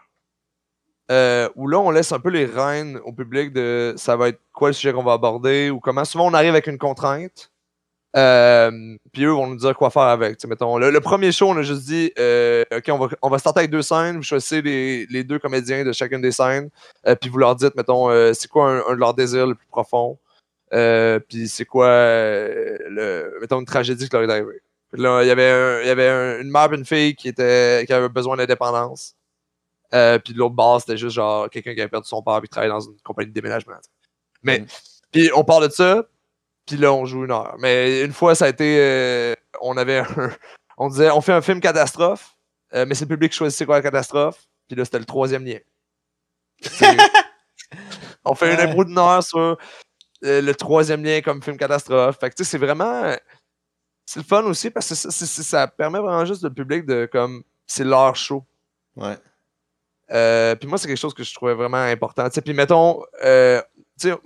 [1.11, 4.39] euh, où là, on laisse un peu les rênes au public de ça va être
[4.53, 6.05] quoi le sujet qu'on va aborder ou comment.
[6.05, 7.51] Souvent, on arrive avec une contrainte.
[8.15, 8.71] Euh,
[9.11, 10.43] puis eux vont nous dire quoi faire avec.
[10.45, 12.11] Mettons, le, premier show, on a juste dit
[12.71, 14.17] OK, on va, on va starter avec deux scènes.
[14.17, 16.69] Vous choisissez les, les deux comédiens de chacune des scènes.
[17.21, 20.19] puis vous leur dites, mettons, c'est quoi un, de leurs désirs le plus profond.
[20.71, 24.61] Puis c'est quoi, le, mettons, une tragédie qui leur est arrivée.
[24.91, 27.15] Puis là, il y avait, un- il y avait un- une mère et une fille
[27.15, 29.15] qui, était, qui avait besoin d'indépendance.
[29.93, 32.41] Euh, puis de l'autre base, c'était juste genre quelqu'un qui avait perdu son père et
[32.41, 33.75] qui travaillait dans une compagnie de déménagement.
[34.43, 34.65] Mais, Mm.
[35.11, 36.03] puis on parle de ça,
[36.65, 37.55] puis là, on joue une heure.
[37.59, 38.77] Mais une fois, ça a été.
[38.79, 40.31] euh, on avait un.
[40.77, 42.35] On disait, on fait un film catastrophe,
[42.73, 44.47] euh, mais c'est le public qui choisit c'est quoi la catastrophe.
[44.67, 45.57] Puis là, c'était le troisième lien.
[48.25, 49.57] On fait une impro d'une heure sur
[50.21, 52.17] le troisième lien comme film catastrophe.
[52.19, 53.13] Fait que tu sais, c'est vraiment.
[54.11, 57.43] C'est le fun aussi parce que ça, ça permet vraiment juste le public de comme.
[57.67, 58.43] C'est leur show.
[58.95, 59.15] Ouais.
[60.11, 62.27] Euh, puis moi, c'est quelque chose que je trouvais vraiment important.
[62.43, 63.61] Puis mettons, euh,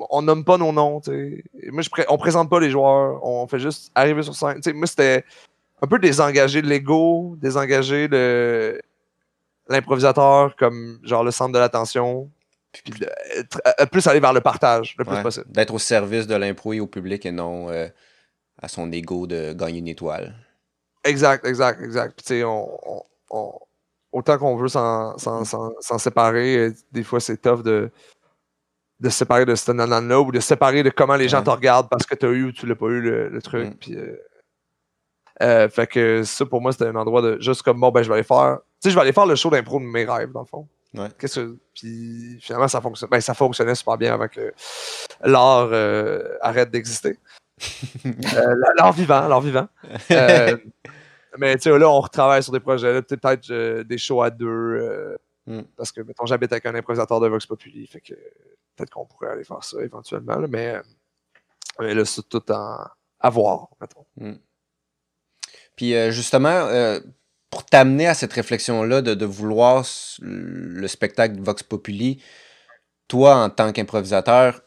[0.09, 1.01] on nomme pas nos noms.
[1.01, 1.43] tu sais.
[1.61, 3.19] Et Moi, je pré- on présente pas les joueurs.
[3.25, 4.55] On fait juste arriver sur scène.
[4.55, 5.25] Tu sais, moi, c'était
[5.81, 8.79] un peu désengager l'ego, désengager le
[9.67, 12.29] l'improvisateur comme genre le centre de l'attention.
[12.71, 15.21] Puis de- être- euh, plus aller vers le partage le plus Ouais.
[15.21, 15.45] possible.
[15.49, 17.87] D'être au service de l'impro et au public et non euh,
[18.63, 20.33] à son ego de gagner une étoile.
[21.03, 22.15] Exact, exact, exact.
[22.15, 23.59] Puis tu sais, on, on- on-
[24.13, 25.17] autant qu'on veut s'en,
[25.99, 27.91] séparer, euh, des fois c'est tough de,
[28.99, 31.43] de se séparer de ce nanan-là ou de se séparer de comment les gens Ouais.
[31.43, 33.69] te regardent parce que tu as eu ou tu l'as pas eu le, le truc.
[33.69, 33.77] Mm.
[33.77, 34.15] Puis, euh,
[35.41, 38.07] euh, fait que ça pour moi c'était un endroit de juste comme bon ben je
[38.07, 38.59] vais aller faire.
[38.81, 40.67] Tu sais, je vais aller faire le show d'impro de mes rêves dans le fond.
[40.93, 41.09] Ouais.
[41.19, 43.09] Qu'est-ce que- Puis finalement ça fonctionne.
[43.09, 44.53] Ben, ça fonctionnait super bien avant que
[45.21, 47.17] l'art euh, arrête d'exister.
[48.05, 49.67] Euh, l'art vivant, l'art vivant.
[50.11, 50.57] Euh,
[51.37, 53.01] mais tu sais, là, on retravaille sur des projets.
[53.01, 54.47] peut-être euh, des shows à deux.
[54.47, 55.61] euh, Mm.
[55.75, 57.85] Parce que, mettons, j'habite avec un improvisateur de Vox Populi.
[57.87, 58.13] Fait que
[58.75, 60.37] peut-être qu'on pourrait aller faire ça éventuellement.
[60.37, 60.81] là, mais,
[61.79, 62.77] mais là, c'est tout en,
[63.19, 64.05] à voir, mettons.
[65.75, 66.99] Puis euh, justement, euh,
[67.49, 69.85] pour t'amener à cette réflexion-là de, de vouloir
[70.21, 72.23] le spectacle Vox Populi,
[73.07, 74.61] toi, en tant qu'improvisateur,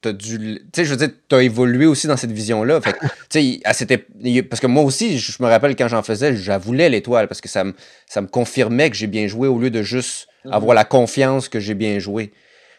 [0.00, 0.38] t'as dû.
[0.38, 2.80] Tu sais, je veux dire, t'as évolué aussi dans cette vision-là.
[2.80, 2.96] Fait
[3.30, 7.40] tu sais, parce que moi aussi, je me rappelle quand j'en faisais, j'avouais l'étoile parce
[7.40, 7.74] que ça me,
[8.06, 10.52] ça me confirmait que j'ai bien joué au lieu de juste Mhm.
[10.52, 12.32] avoir la confiance que j'ai bien joué.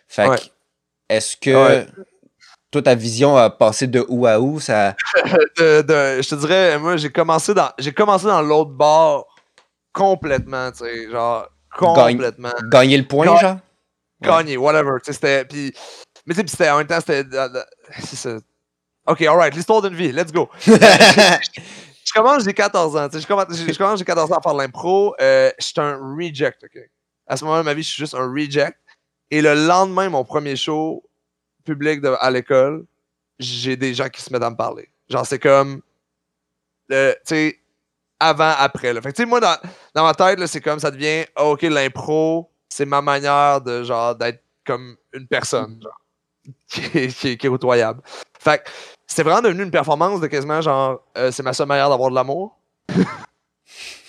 [0.08, 0.38] Fait Ouais.
[0.38, 0.44] que,
[1.10, 1.88] est-ce que Ouais.
[2.72, 4.60] toi, ta vision a passé de où à où?
[4.60, 4.96] Ça...
[5.58, 9.26] de- de- je te dirais, moi, j'ai commencé dans, j'ai commencé dans l'autre bar
[9.94, 12.54] complètement, tu sais, genre, complètement.
[12.70, 13.58] Gagner le point, genre?
[14.22, 15.74] Gagné, whatever, tu sais, c'était, puis,
[16.26, 17.64] mais tu sais, en même temps, c'était, euh, euh,
[18.00, 18.38] c'est ça.
[19.08, 20.50] Ok, alright, l'histoire d'une vie, let's go.
[22.08, 24.54] Je commence, j'ai 14 ans, je commence, je je commence, j'ai 14 ans à faire
[24.54, 26.80] de l'impro, euh, je suis un reject, ok.
[27.28, 28.78] À ce moment de ma vie, je suis juste un reject.
[29.32, 31.04] Et le lendemain, mon premier show
[31.66, 32.86] public de- à l'école,
[33.40, 34.88] j'ai des gens qui se mettent à me parler.
[35.10, 35.82] Genre, c'est comme,
[36.88, 37.60] le, tu sais,
[38.20, 38.94] avant, après.
[38.94, 39.02] Là.
[39.02, 39.58] Fait que, tu sais, moi, dans,
[39.96, 44.16] dans ma tête, là, c'est comme, ça devient, ok, l'impro, c'est ma manière de, genre,
[44.16, 46.00] d'être comme une personne, genre,
[46.68, 48.02] qui est, qui est- qui est côtoyable.
[48.40, 48.70] Fait que,
[49.08, 52.16] c'est vraiment devenu une performance de quasiment, genre, euh, c'est ma seule manière d'avoir de
[52.16, 52.58] l'amour.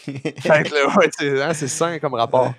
[0.04, 2.52] Fait que, là, ouais, c'est, hein, c'est sain comme rapport.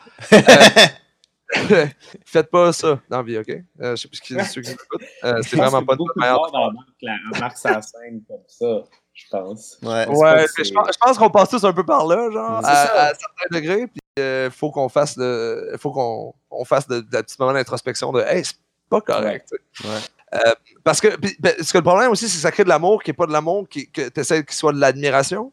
[1.72, 1.86] Euh,
[2.26, 3.50] faites pas ça dans la vie, ok?
[3.82, 5.02] Euh, je sais plus ce qui ceux qui écoutent.
[5.24, 6.40] Euh, c'est vraiment pas de de manière.
[6.52, 9.78] marque la- embarque sa scène comme ça, je pense.
[9.82, 10.06] Ouais.
[10.10, 12.76] Ouais, je pense, je pense qu'on passe tous un peu par là, genre, C'est à,
[12.86, 13.04] ça.
[13.06, 17.22] à certains degrés, puis euh, faut qu'on fasse le, faut qu'on on fasse de, de
[17.22, 18.56] petits moments d'introspection de, hey, c'est
[18.90, 19.54] pas correct.
[19.74, 19.88] tu.
[19.88, 20.00] Ouais.
[20.34, 23.02] Euh, parce que, ben, parce que le problème aussi, c'est que ça crée de l'amour
[23.02, 25.52] qui est pas de l'amour, qui, que tu essaies qu'il soit de l'admiration.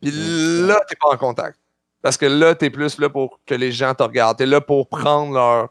[0.00, 1.58] Puis là, t'es pas en contact.
[2.02, 4.38] Parce que là, t'es plus là pour que les gens te regardent.
[4.38, 5.68] T'es là pour prendre leur,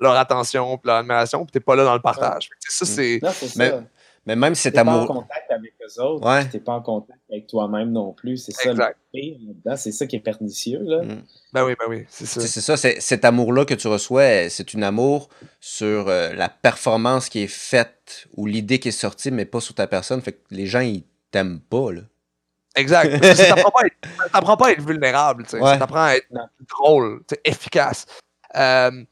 [0.00, 2.48] leur attention, puis leur admiration, puis t'es pas là dans le partage.
[2.48, 3.20] Tu sais, ça, c'est.
[3.22, 3.72] Non, c'est Mais-.
[4.24, 5.06] Mais même cet T'es pas en amour.
[5.08, 6.42] contact avec eux autres, Ouais.
[6.42, 8.36] puis t'es pas en contact avec toi-même non plus.
[8.36, 8.96] C'est ça le Exact.
[9.12, 9.76] pire là-dedans.
[9.76, 10.80] C'est ça qui est pernicieux.
[10.82, 11.02] Là.
[11.02, 11.22] Mm.
[11.52, 12.40] Ben oui, ben oui, c'est ça.
[12.40, 15.28] Tu C'est ça, c'est, cet amour-là que tu reçois, c'est un amour
[15.60, 19.74] sur euh, la performance qui est faite ou l'idée qui est sortie, mais pas sur
[19.74, 20.20] ta personne.
[20.22, 22.02] Fait que les gens, ils t'aiment pas, là.
[22.76, 23.22] Exact.
[23.34, 25.58] Ça t'apprend pas, pas à être vulnérable, tu sais.
[25.60, 25.72] Ouais.
[25.72, 26.28] Ça t'apprend à être
[26.78, 28.06] drôle, tu sais, efficace.
[28.54, 29.02] Euh,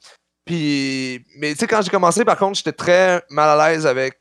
[0.44, 4.19] puis, mais tu sais, quand j'ai commencé, par contre, j'étais très mal à l'aise avec.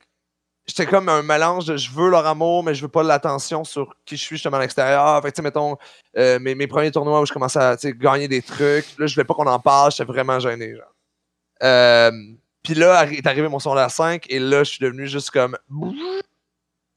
[0.69, 3.95] J'étais comme un mélange de je veux leur amour, mais je veux pas l'attention sur
[4.05, 5.19] qui je suis justement à l'extérieur.
[5.23, 5.77] Fait que, tu sais, mettons,
[6.15, 9.25] euh, mes, mes premiers tournois où je commençais à gagner des trucs, là, je voulais
[9.25, 10.93] pas qu'on en parle, j'étais vraiment gêné, genre.
[11.63, 12.11] Euh,
[12.61, 15.57] puis là, est arrivé mon secondaire 5, et là, je suis devenu juste comme.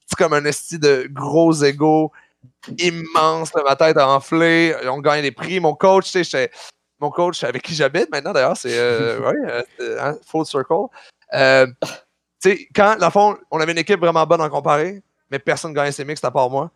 [0.06, 2.12] C'est comme un esti de gros ego
[2.76, 5.60] immense, là, ma tête a enflé, on gagne des prix.
[5.60, 6.50] Mon coach, tu sais,
[7.00, 10.88] mon coach avec qui j'habite maintenant d'ailleurs, c'est euh, ouais, euh, hein, Full Circle.
[12.42, 15.38] Tu sais, quand, dans le fond, on avait une équipe vraiment bonne en comparé, mais
[15.38, 16.70] personne gagnait ses mix à part moi.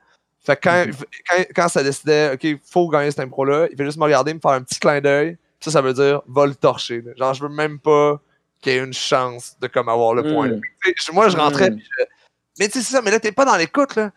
[0.44, 0.84] Fait que quand,
[1.28, 4.32] quand, quand ça décidait, OK, il faut gagner cette impro-là, il fait juste me regarder,
[4.32, 5.36] me faire un petit clin d'œil.
[5.60, 7.00] Ça, ça veut dire, va le torcher.
[7.02, 7.12] là.
[7.16, 8.20] Genre, je veux même pas
[8.62, 10.48] qu'il y ait une chance de comme avoir le point.
[10.48, 10.60] Mm.
[10.98, 11.78] Sais, Moi, je rentrais, Mm.
[11.80, 12.04] je-
[12.60, 14.10] mais tu sais, c'est ça, mais là, t'es pas dans l'écoute, là.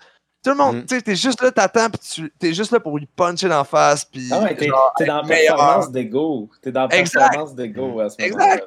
[0.43, 0.85] Tout le monde, Mm.
[0.85, 3.63] tu sais, t'es juste là, t'attends, puis tu t'es juste là pour lui puncher d'en
[3.63, 6.49] face, puis Ah ouais, t'es, dans la performance d'ego.
[6.61, 8.57] T'es dans la performance d'ego à ce moment-là.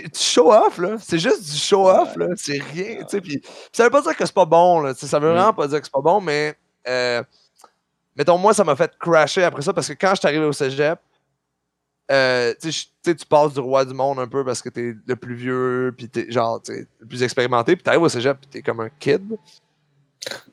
[0.00, 0.96] Tu show off, là.
[1.00, 2.26] C'est juste du show off, Ouais.
[2.28, 2.34] là.
[2.36, 3.20] C'est rien, tu sais.
[3.20, 4.94] Puis ça veut pas dire que c'est pas bon, là.
[4.94, 5.34] Ça veut Mm.
[5.34, 6.54] vraiment pas dire que c'est pas bon, mais
[6.88, 7.22] euh,
[8.16, 10.52] mettons, moi, ça m'a fait crasher après ça parce que quand je suis arrivé au
[10.52, 10.98] cégep,
[12.10, 15.16] euh, tu sais, tu passes du roi du monde un peu parce que t'es le
[15.16, 18.80] plus vieux, puis t'es genre, le plus expérimenté, puis t'arrives au cégep, puis t'es comme
[18.80, 19.22] un kid.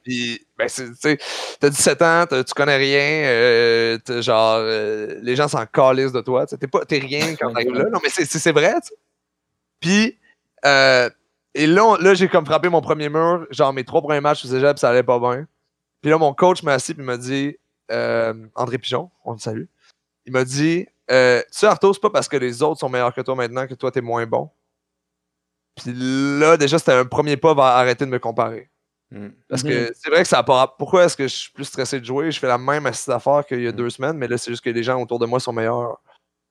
[0.04, 1.18] Puis, ben, tu sais,
[1.60, 6.48] t'as 17 ans, tu connais rien, euh, genre, euh, les gens s'en calissent de toi,
[6.48, 7.90] t'es pas, t'es rien quand t'arrives là.
[7.92, 8.94] Non, mais c'est- c'est c'est vrai, tu.
[9.80, 10.18] Puis,
[10.66, 11.10] euh,
[11.54, 14.48] et là, là j'ai comme frappé mon premier mur, genre mes trois premiers matchs au
[14.48, 15.48] cégep, ça allait pas bien.
[16.02, 17.58] Puis là, mon coach m'a assis et m'a dit,
[17.92, 19.66] euh, André Pigeon, on le salue,
[20.26, 23.14] il m'a dit, euh, tu sais, Arthur, c'est pas parce que les autres sont meilleurs
[23.14, 24.50] que toi maintenant que toi, t'es moins bon.
[25.76, 28.70] Puis là, déjà, c'était un premier pas vers arrêter de me comparer.
[29.12, 29.30] Mm.
[29.48, 30.76] Parce que c'est vrai que ça pas.
[30.78, 32.32] Pourquoi est-ce que je suis plus stressé de jouer?
[32.32, 33.78] Je fais la même assise d'affaires qu'il y a Mhm.
[33.78, 36.00] deux semaines, mais là, c'est juste que les gens autour de moi sont meilleurs.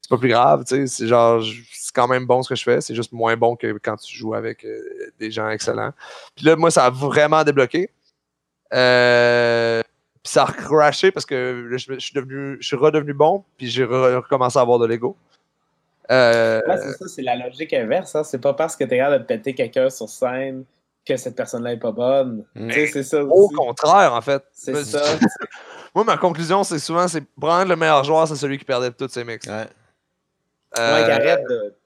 [0.09, 0.87] C'est pas plus grave, tu sais.
[0.87, 2.81] C'est genre, c'est quand même bon ce que je fais.
[2.81, 4.81] C'est juste moins bon que quand tu joues avec euh,
[5.19, 5.93] des gens excellents.
[6.35, 7.91] Puis là, moi, ça a vraiment débloqué.
[8.75, 9.83] Euh,
[10.23, 13.45] puis ça a crashé parce que là, je, je suis devenu, je suis redevenu bon,
[13.57, 15.17] puis j'ai re- recommencé à avoir de l'ego.
[16.11, 18.15] Euh, Ouais, c'est ça, c'est la logique inverse.
[18.15, 18.25] Hein.
[18.25, 20.65] C'est pas parce que t'es capable de péter quelqu'un sur scène
[21.07, 22.45] que cette personne-là est pas bonne.
[22.71, 24.43] C'est ça au contraire, en fait.
[24.53, 25.03] C'est ça.
[25.95, 29.09] Moi, ma conclusion, c'est souvent, c'est prendre le meilleur joueur, c'est celui qui perdait tous
[29.09, 29.47] ses mix.
[29.47, 29.67] Ouais,
[30.79, 31.07] Euh, Ouais,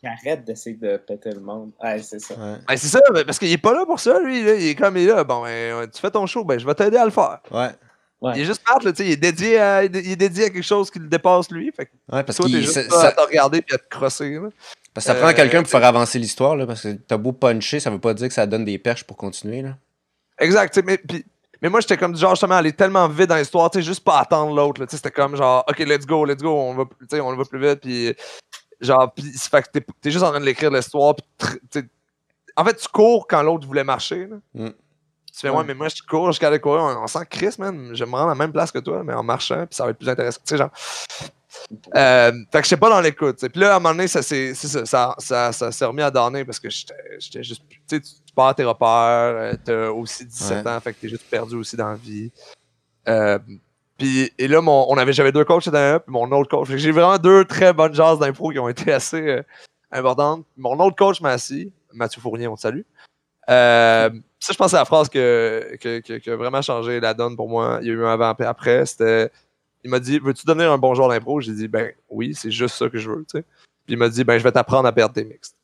[0.03, 1.71] qu'arrête de- d'essayer de péter le monde.
[1.83, 2.35] Ouais, c'est ça.
[2.35, 4.43] ouais, ben, c'est ça, ben, parce qu'il est pas là pour ça, lui.
[4.43, 4.55] Là.
[4.55, 5.23] Il est comme il est là.
[5.23, 7.39] Bon, ben, tu fais ton show, ben, je vais t'aider à le faire.
[7.53, 7.69] ouais.
[8.37, 10.93] Il est juste smart, là, il est dédié à, il est dédié à quelque chose
[10.93, 11.73] qui le dépasse lui.
[11.77, 13.89] Fait que Ouais, parce toi, que t'es juste là à te regarder puis à te
[13.91, 14.31] crosser.
[14.35, 14.49] là.
[14.95, 17.33] Parce que ça Euh, prend quelqu'un pour faire avancer l'histoire, là, parce que t'as beau
[17.33, 19.63] puncher, ça veut pas dire que ça donne des perches pour continuer.
[19.63, 19.71] Là.
[20.39, 21.01] Exact, tu sais,
[21.61, 24.05] mais, moi, j'étais comme du genre, justement, aller tellement vite dans l'histoire, tu sais, juste
[24.05, 26.75] pas attendre l'autre, là, tu sais, c'était comme genre, OK, let's go, let's go, on
[26.75, 26.85] va,
[27.25, 28.15] on va plus vite, puis
[28.83, 31.15] genre, c'est fait que t'es, juste en train de l'écrire l'histoire,
[32.57, 34.37] en fait, tu cours quand l'autre voulait marcher, là.
[34.55, 34.69] Mm.
[35.33, 35.57] Tu fais, ouais.
[35.57, 35.65] Ouais.
[35.65, 38.27] mais moi, je cours jusqu'à aller courir, on, on sent Chris, man, je me rendre
[38.27, 40.41] à la même place que toi, mais en marchant, puis ça va être plus intéressant,
[40.45, 40.71] tu sais, genre.
[41.95, 43.39] Euh, fait que j'étais pas dans l'écoute.
[43.49, 46.59] Puis là, à un moment donné, ça s'est c'est ça, ça, remis à donner parce
[46.59, 47.63] que j'étais j'étais juste.
[47.89, 50.73] Tu tu perds tes repères, euh, t'as aussi 17 Ouais.
[50.73, 52.31] ans, fait que t'es juste perdu aussi dans la vie.
[53.09, 53.39] Euh,
[53.99, 56.69] puis, et là, mon, on avait, j'avais deux coachs cette année puis mon autre coach.
[56.75, 59.43] J'ai vraiment deux très bonnes jases d'impro qui ont été assez euh,
[59.91, 60.45] importantes.
[60.57, 62.83] Mon autre coach m'a assis, Mathieu Fournier, on te salue.
[63.51, 67.01] Euh, ça, je pense que c'est la phrase que, que, que- qui a vraiment changé
[67.01, 67.79] la donne pour moi.
[67.83, 68.87] Il y a eu un avant et après.
[68.87, 69.31] C'était
[69.85, 71.41] il m'a dit Veux-tu devenir un bon joueur d'impro?
[71.41, 73.25] J'ai dit Ben oui, c'est juste ça que je veux.
[73.25, 73.43] tu sais.
[73.85, 75.57] Puis il m'a dit Ben je vais t'apprendre à perdre tes mixtes.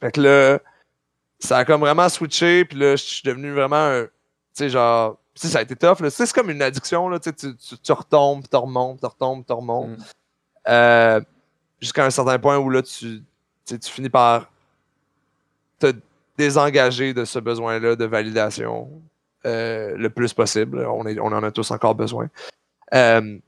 [0.00, 0.58] Fait que là,
[1.38, 2.64] ça a comme vraiment switché.
[2.64, 4.04] Puis là, je suis devenu vraiment un.
[4.04, 4.10] Tu
[4.54, 5.18] sais, genre.
[5.46, 6.00] Ça a été tough.
[6.00, 6.10] là.
[6.10, 7.08] C'est comme une addiction.
[7.08, 9.98] Là, tu, tu, retombes, tu remontes, tu retombes, tu remontes.
[9.98, 10.02] Mm.
[10.68, 11.20] Euh,
[11.80, 13.22] Jusqu'à un certain point où là, tu, tu
[13.64, 14.50] sais, tu finis par
[15.78, 15.92] te
[16.36, 18.90] désengager de ce besoin-là de validation
[19.46, 20.84] euh, le plus possible.
[20.90, 22.28] On, est, on en a tous encore besoin.
[22.94, 23.38] Euh,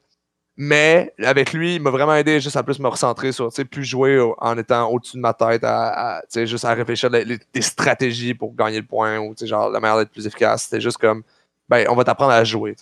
[0.57, 3.65] mais avec lui, il m'a vraiment aidé juste à plus me recentrer sur, tu sais,
[3.65, 6.73] plus jouer au- en étant au-dessus de ma tête, à, à, tu sais, juste à
[6.75, 9.97] réfléchir les, les- des stratégies pour gagner le point ou, tu sais, genre, la manière
[9.99, 10.65] d'être plus efficace.
[10.65, 11.23] C'était juste comme,
[11.71, 12.77] ben, on va t'apprendre à jouer.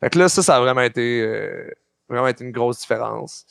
[0.00, 1.68] Fait que là, ça, ça a vraiment été, euh,
[2.08, 3.44] vraiment été une grosse différence.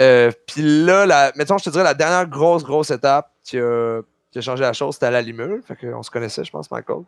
[0.00, 4.00] Euh, Puis là, la, mettons, je te dirais, la dernière grosse, grosse étape qui a,
[4.30, 5.62] qui a changé la chose, c'était à la Limule.
[5.66, 7.02] Fait qu'on se connaissait, je pense, Michael.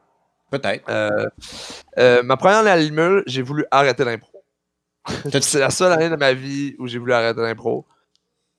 [0.50, 0.85] Peut-être.
[1.98, 4.44] Euh, ma première année à Limule, j'ai voulu arrêter l'impro.
[5.40, 7.87] c'est la seule année de ma vie où j'ai voulu arrêter l'impro.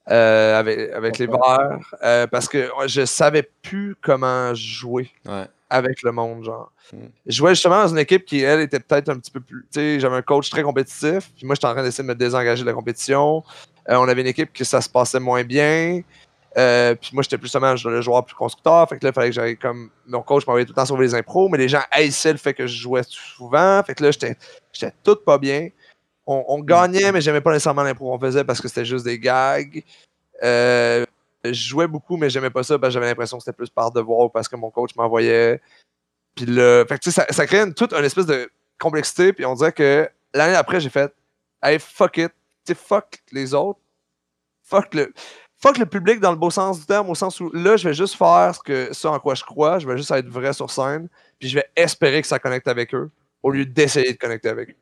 [0.07, 1.95] avec, avec les verts.
[2.03, 5.45] euh, parce que je savais plus comment jouer Ouais.
[5.73, 6.71] Avec le monde, genre.
[6.93, 6.97] Mm.
[7.25, 9.63] Je jouais justement dans une équipe qui, elle, était peut-être un petit peu plus.
[9.71, 12.15] Tu sais, j'avais un coach très compétitif, puis moi, j'étais en train d'essayer de me
[12.15, 13.43] désengager de la compétition.
[13.89, 16.01] Euh, on avait une équipe que ça se passait moins bien.
[16.55, 18.87] Euh, puis moi, j'étais plus seulement le joueur plus constructeur.
[18.87, 19.89] Fait que là, il fallait que j'aille comme.
[20.05, 22.53] Mon coach m'envoyait tout le temps sauver les impros, mais les gens haïssaient le fait
[22.53, 23.81] que je jouais souvent.
[23.83, 24.37] Fait que là, j'étais
[24.71, 25.69] j'étais tout pas bien.
[26.27, 29.17] On, on gagnait, mais j'aimais pas nécessairement l'impro qu'on faisait parce que c'était juste des
[29.17, 29.83] gags.
[30.43, 31.05] Euh,
[31.45, 33.91] je jouais beaucoup, mais j'aimais pas ça parce que j'avais l'impression que c'était plus par
[33.91, 35.61] devoir ou parce que mon coach m'envoyait.
[36.35, 39.33] Puis là, fait que tu sais, ça, ça crée une, toute une espèce de complexité.
[39.33, 41.13] Puis on dirait que l'année après, j'ai fait
[41.63, 42.31] Hey, fuck it.
[42.75, 43.79] Fuck les autres.
[44.63, 45.13] Fuck le.
[45.57, 47.93] Fuck le public dans le beau sens du terme, au sens où là, je vais
[47.93, 50.69] juste faire ce, que, ce en quoi je crois, je vais juste être vrai sur
[50.69, 51.07] scène,
[51.39, 53.09] puis je vais espérer que ça connecte avec eux,
[53.41, 54.75] au lieu d'essayer de connecter avec eux.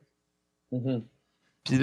[0.71, 1.03] Mhm.
[1.63, 1.77] Puis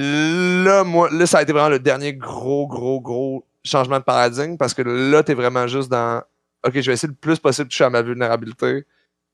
[0.65, 4.57] là, moi, là, ça a été vraiment le dernier gros, gros, gros changement de paradigme
[4.57, 6.23] parce que là, t'es vraiment juste dans
[6.67, 8.85] OK, je vais essayer le plus possible de toucher à ma vulnérabilité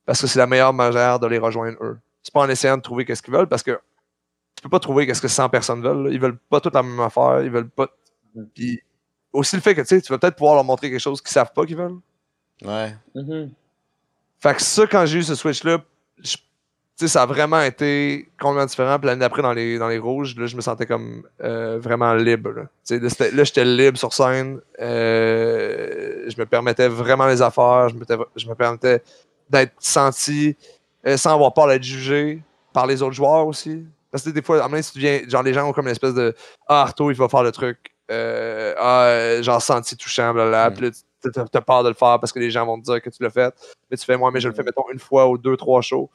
[0.04, 1.98] parce que c'est la meilleure manière de les rejoindre eux.
[2.22, 3.72] C'est pas en essayant de trouver qu'est-ce qu'ils veulent parce que
[4.56, 6.04] tu peux pas trouver qu'est-ce que 100 personnes veulent.
[6.04, 6.10] là.
[6.10, 7.42] Ils veulent pas toute la même affaire.
[7.42, 7.88] Ils veulent pas.
[8.54, 8.80] Puis
[9.32, 11.30] aussi le fait que tu sais, tu vas peut-être pouvoir leur montrer quelque chose qu'ils
[11.32, 11.98] savent pas qu'ils veulent.
[12.62, 12.94] Ouais.
[13.14, 13.50] Mhm.
[14.38, 15.78] Fait que ça, quand j'ai eu ce switch-là,
[16.22, 16.42] je- tu
[16.96, 18.98] sais, ça a vraiment été complètement différent.
[18.98, 22.14] Puis l'année d'après, dans les, dans les rouges, là, je me sentais comme euh, vraiment
[22.14, 22.50] libre.
[22.50, 24.60] Là, là, j'étais libre sur scène.
[24.80, 27.88] Euh, je me permettais vraiment les affaires.
[27.88, 29.02] Je, m'étais- je me permettais
[29.50, 30.56] d'être senti
[31.06, 33.84] euh, sans avoir peur d'être jugé par les autres joueurs aussi.
[34.10, 35.86] Parce que des fois, à un moment si tu viens, genre, les gens ont comme
[35.86, 36.34] une espèce de
[36.68, 37.92] Ah, Arto, il va faire le truc.
[38.08, 40.70] Ah, genre, senti touchant, blablabla.
[40.70, 40.74] Mm.
[40.74, 43.10] Puis là, t'as peur de le faire parce que les gens vont te dire que
[43.10, 43.52] tu l'as fait.
[43.90, 46.08] Mais tu fais, moi, mais je le fais, mettons, une fois ou deux, trois shows.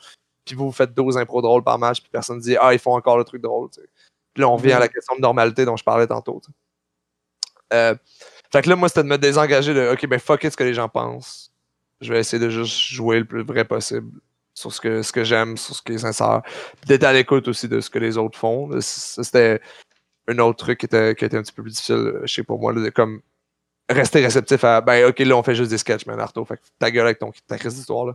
[0.50, 2.80] Puis vous, vous faites 12 impros drôles par match, puis personne ne dit, ah, ils
[2.80, 3.70] font encore le truc drôle.
[3.70, 6.42] Puis là, on revient à la question de normalité dont je parlais tantôt.
[7.72, 7.94] Euh,
[8.52, 10.64] fait que là, moi, c'était de me désengager de, OK, ben fuck it ce que
[10.64, 11.52] les gens pensent.
[12.02, 14.10] Je vais essayer de juste jouer le plus vrai possible
[14.56, 16.42] sur ce que, ce que j'aime, sur ce qui est sincère.
[16.82, 18.72] Puis d'être à l'écoute aussi de ce que les autres font.
[18.82, 19.62] C'était
[20.28, 22.60] un autre truc qui était, qui était un petit peu plus difficile, je sais pour
[22.60, 23.22] moi, là, de comme
[23.90, 26.62] rester réceptif à ben ok là on fait juste des sketchs man Arto fait que
[26.78, 28.14] ta gueule avec ton ta crise d'histoire là.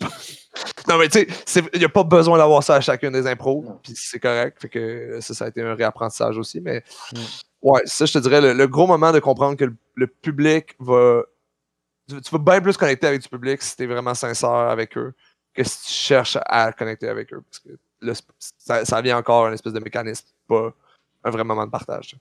[0.00, 0.08] Pas-
[0.88, 3.64] non mais tu sais il n'y a pas besoin d'avoir ça à chacune des impros
[3.82, 6.82] puis c'est correct fait que ça ça a été un réapprentissage aussi mais
[7.12, 7.18] Mm.
[7.62, 10.74] ouais ça je te dirais le, le gros moment de comprendre que le, le public
[10.80, 11.22] va
[12.08, 14.96] tu, tu vas bien plus connecter avec du public si tu es vraiment sincère avec
[14.96, 15.12] eux
[15.54, 17.68] que si tu cherches à connecter avec eux parce que
[18.00, 18.14] là,
[18.58, 20.72] ça, ça vient encore un espèce de mécanisme pas
[21.24, 22.16] un vrai moment de partage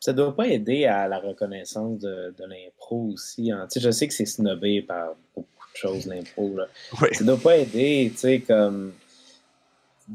[0.00, 3.50] Ça doit pas aider à la reconnaissance de, de l'impro aussi.
[3.50, 3.66] hein.
[3.70, 6.56] Tu sais, je sais que c'est snobé par beaucoup de choses, l'impro.
[7.00, 7.08] Oui.
[7.12, 8.92] Ça doit pas aider, tu sais, comme.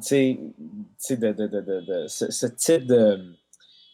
[0.02, 0.38] tu
[0.98, 3.20] sais, de, de, de, de, ce, ce type de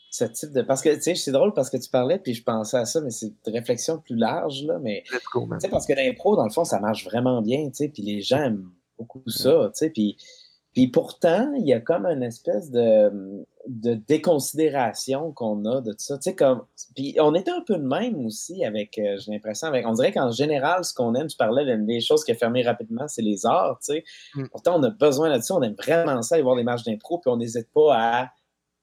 [0.09, 0.61] ce type de.
[0.61, 2.99] Parce que, tu sais, c'est drôle parce que tu parlais, puis je pensais à ça,
[2.99, 4.77] mais c'est une réflexion plus large, là.
[4.79, 7.87] Mais, tu sais, parce que l'impro, dans le fond, ça marche vraiment bien, tu sais,
[7.87, 10.17] puis les gens aiment beaucoup ça, tu sais, puis.
[10.73, 15.99] Puis pourtant, il y a comme une espèce de, de déconsidération qu'on a de tout
[15.99, 16.17] ça.
[16.17, 16.63] Tu sais, comme.
[16.95, 19.85] Puis on était un peu de même aussi avec, euh, j'ai l'impression, avec.
[19.85, 23.07] On dirait qu'en général, ce qu'on aime, tu parlais des choses qui a fermé rapidement,
[23.07, 24.03] c'est les arts, tu sais.
[24.35, 24.47] Mm.
[24.47, 27.17] Pourtant, on a besoin de ça, on aime vraiment ça, aller voir des matchs d'impro,
[27.19, 28.29] puis on n'hésite pas à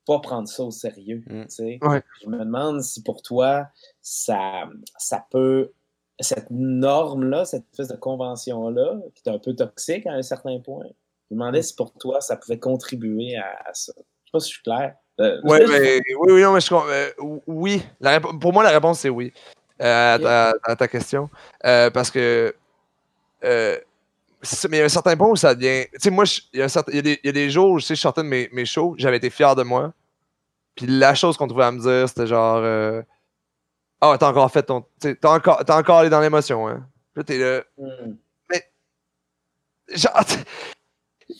[0.06, 1.22] pas prendre ça au sérieux.
[1.26, 1.44] Mm.
[1.48, 3.66] Je me demande si pour toi,
[4.02, 4.64] ça,
[4.98, 5.72] ça peut.
[6.20, 10.86] Cette norme-là, cette espèce de convention-là, qui est un peu toxique à un certain point,
[11.30, 13.92] je me demandais si pour toi, ça pouvait contribuer à, ça.
[13.96, 14.94] Je sais pas si je suis clair.
[15.20, 16.02] Euh, oui, oui,
[16.32, 17.82] oui, non, mais je, euh, oui.
[18.40, 19.32] pour moi, la réponse, c'est oui.
[19.80, 21.28] Euh, à, ta, question.
[21.62, 22.54] parce que
[24.70, 25.86] mais il y a un certain point où ça devient.
[25.94, 28.94] Tu sais, moi, il y, a des jours où je sortais de mes, mes shows,
[28.98, 29.92] j'avais été fier de moi.
[30.76, 32.58] Puis la chose qu'on trouvait à me dire, c'était genre.
[32.58, 33.02] Euh,
[34.00, 34.84] ah, t'as encore fait ton.
[35.00, 36.86] T'as encore, t'as encore allé dans l'émotion, hein.
[37.16, 37.62] Là, t'es là.
[37.76, 38.14] Hmm.
[38.48, 38.70] Mais.
[39.88, 40.24] Genre.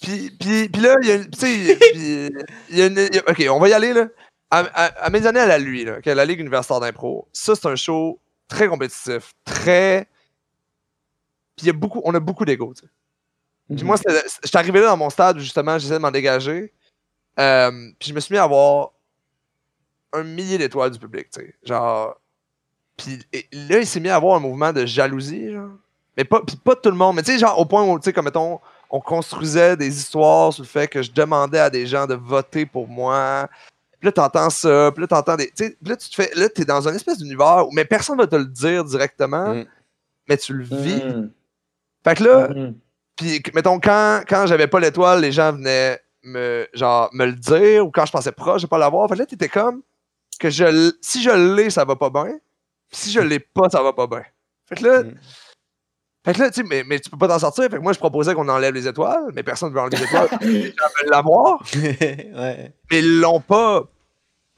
[0.03, 1.25] Puis, puis, puis là, il y a.
[1.25, 1.79] Tu sais,
[2.71, 2.99] il y a une.
[3.27, 4.09] ok, on va y aller, là.
[4.51, 8.19] À, mes années à la lui, là, la Ligue universitaire d'impro, ça, c'est un show
[8.49, 10.09] très compétitif, très.
[11.57, 13.77] Puis il y a beaucoup, on a beaucoup d'ego, tu sais.
[13.77, 14.15] Puis moi, mhm.
[14.43, 16.73] je suis arrivé là dans mon stade où justement, j'essayais de m'en dégager.
[17.39, 18.93] Euh, puis je me suis mis à avoir
[20.15, 21.55] un millier d'étoiles du public, tu sais.
[21.63, 22.19] Genre.
[22.97, 23.19] Puis
[23.53, 25.71] là, il s'est mis à avoir un mouvement de jalousie, genre.
[26.17, 28.13] Mais pas, pas tout le monde, mais tu sais, genre au point où, tu sais,
[28.13, 28.61] comme mettons,
[28.91, 32.67] on construisait des histoires sur le fait que je demandais à des gens de voter
[32.67, 33.49] pour moi.
[34.01, 35.51] Puis là, t'entends ça, puis là, t'entends des.
[35.51, 36.31] Tu sais, là, tu te fais.
[36.35, 37.73] Là, t'es dans un espèce d'univers où.
[37.73, 39.65] Mais personne va te le dire directement, mm.
[40.29, 41.05] mais tu le vis.
[41.05, 41.31] Mm.
[42.05, 42.75] Fait que là, mm.
[43.17, 47.87] puis mettons, quand, quand j'avais pas l'étoile, les gens venaient me, genre, me le dire,
[47.87, 49.09] ou quand je pensais proche de pas l'avoir.
[49.09, 49.83] Fait que là, t'étais comme
[50.39, 52.39] que je, si je l'ai, ça va pas bien.
[52.93, 54.23] Si je l'ai pas, ça va pas bien.
[54.67, 55.03] Fait que là.
[56.29, 57.65] Fait que là, tu sais, mais, mais tu peux pas t'en sortir.
[57.71, 60.05] Fait que moi, je proposais qu'on enlève les étoiles, mais personne ne veut enlever les
[60.05, 60.29] étoiles.
[60.43, 61.63] les gens veulent l'avoir.
[61.75, 62.75] ouais.
[62.91, 63.85] Mais ils l'ont pas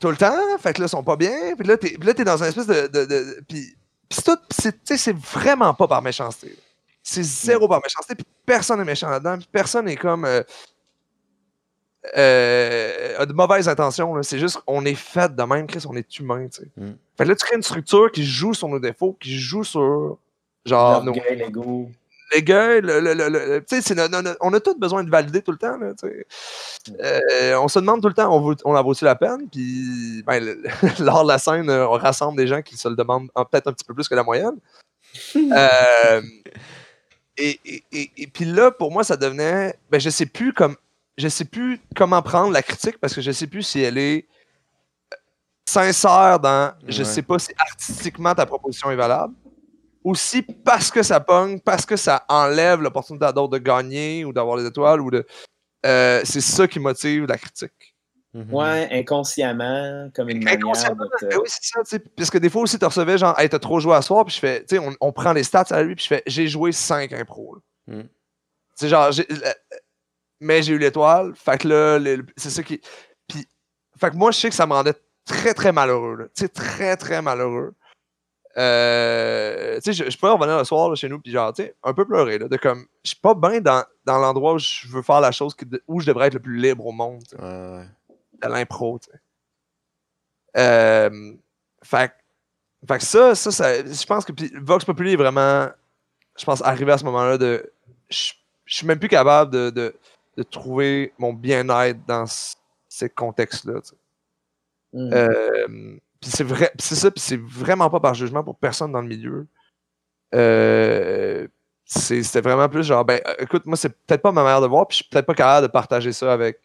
[0.01, 0.59] tout le temps.
[0.59, 1.55] Fait que là, ils sont pas bien.
[1.57, 2.89] Puis là, t'es, là, t'es dans un espèce de.
[2.89, 3.73] de, de puis,
[4.11, 4.39] c'est tout.
[4.51, 6.59] C'est, c'est vraiment pas par méchanceté.
[7.05, 8.17] C'est zéro par méchanceté.
[8.17, 9.37] Puis personne n'est méchant là-dedans.
[9.39, 10.25] Puis personne n'est comme.
[10.25, 10.43] Euh,
[12.17, 14.21] euh, a de mauvaises intentions.
[14.25, 16.49] C'est juste on est fait de même, Chris, on est humain.
[16.77, 16.87] Mm.
[17.17, 20.19] Fait que là, tu crées une structure qui joue sur nos défauts, qui joue sur
[20.65, 21.13] genre nos.
[21.13, 21.91] l'ego.
[22.33, 25.77] Les gars, le, le, le, le on a tous besoin de valider tout le temps.
[25.77, 25.93] Là,
[27.01, 29.49] euh, on se demande tout le temps, on, on en vaut-tu la peine?
[29.51, 30.41] Puis, ben,
[31.01, 33.85] lors de la scène, on rassemble des gens qui se le demandent peut-être un petit
[33.85, 34.59] peu plus que la moyenne.
[35.37, 36.23] euh,
[37.37, 40.77] et, et, et, et, puis là, pour moi, ça devenait, ben, je sais plus comme
[41.19, 44.27] je sais plus comment prendre la critique parce que je sais plus si elle est
[45.13, 45.17] euh,
[45.69, 49.35] sincère dans je sais pas si artistiquement ta proposition est valable
[50.05, 54.25] ou si parce que ça pogne, parce que ça enlève l'opportunité à d'autres de gagner
[54.25, 55.27] ou d'avoir les étoiles ou de
[55.87, 57.95] euh, c'est ça qui motive la critique.
[58.35, 58.51] Mm-hmm.
[58.51, 61.99] Ouais, inconsciemment, comme une manière de ben Oui, c'est ça, tu sais.
[61.99, 64.35] Parce que des fois aussi, tu recevais genre, hey, t'as trop joué à soir, puis
[64.35, 66.71] je fais, tu sais, on, prend les stats à lui, puis je fais, j'ai joué
[66.71, 67.59] 5 impro.
[67.89, 68.03] Mm.
[68.77, 69.11] C'est genre,
[70.39, 71.33] mais j'ai eu l'étoile.
[71.35, 71.99] Fait que là,
[72.37, 72.81] c'est ça qui.
[73.27, 73.49] Puis,
[73.99, 74.95] fait que moi, je sais que ça me rendait
[75.27, 76.31] très, très malheureux.
[76.35, 77.75] Tu sais, très, très malheureux.
[78.61, 81.75] Euh, tu sais, je, je pourrais revenir le soir chez nous, puis genre, tu sais,
[81.83, 84.87] un peu pleurer, là, de comme, je suis pas bien dans, dans l'endroit où je
[84.89, 85.57] veux faire la chose
[85.89, 87.87] où je devrais être le plus libre au monde, tu sais.
[88.43, 89.21] De l'impro, tu sais.
[90.57, 91.33] Euh,
[91.83, 92.13] fait,
[92.89, 95.69] fait que ça, ça, ça je pense que, puis Vox Populi est vraiment,
[96.39, 97.73] je pense, arrivé à ce moment-là de,
[98.09, 98.33] je,
[98.67, 99.95] suis même plus capable de, de
[100.37, 102.25] de trouver mon bien-être dans
[102.89, 103.81] ces contextes-là.
[104.93, 105.11] Mm.
[105.13, 109.09] Euh, c'est vrai, c'est ça, puis c'est vraiment pas par jugement pour personne dans le
[109.09, 109.47] milieu.
[110.35, 111.49] Euh,
[111.85, 114.99] c'était vraiment plus genre, ben, écoute, moi, c'est peut-être pas ma manière de voir, puis
[114.99, 116.61] je suis peut-être pas capable de partager ça avec,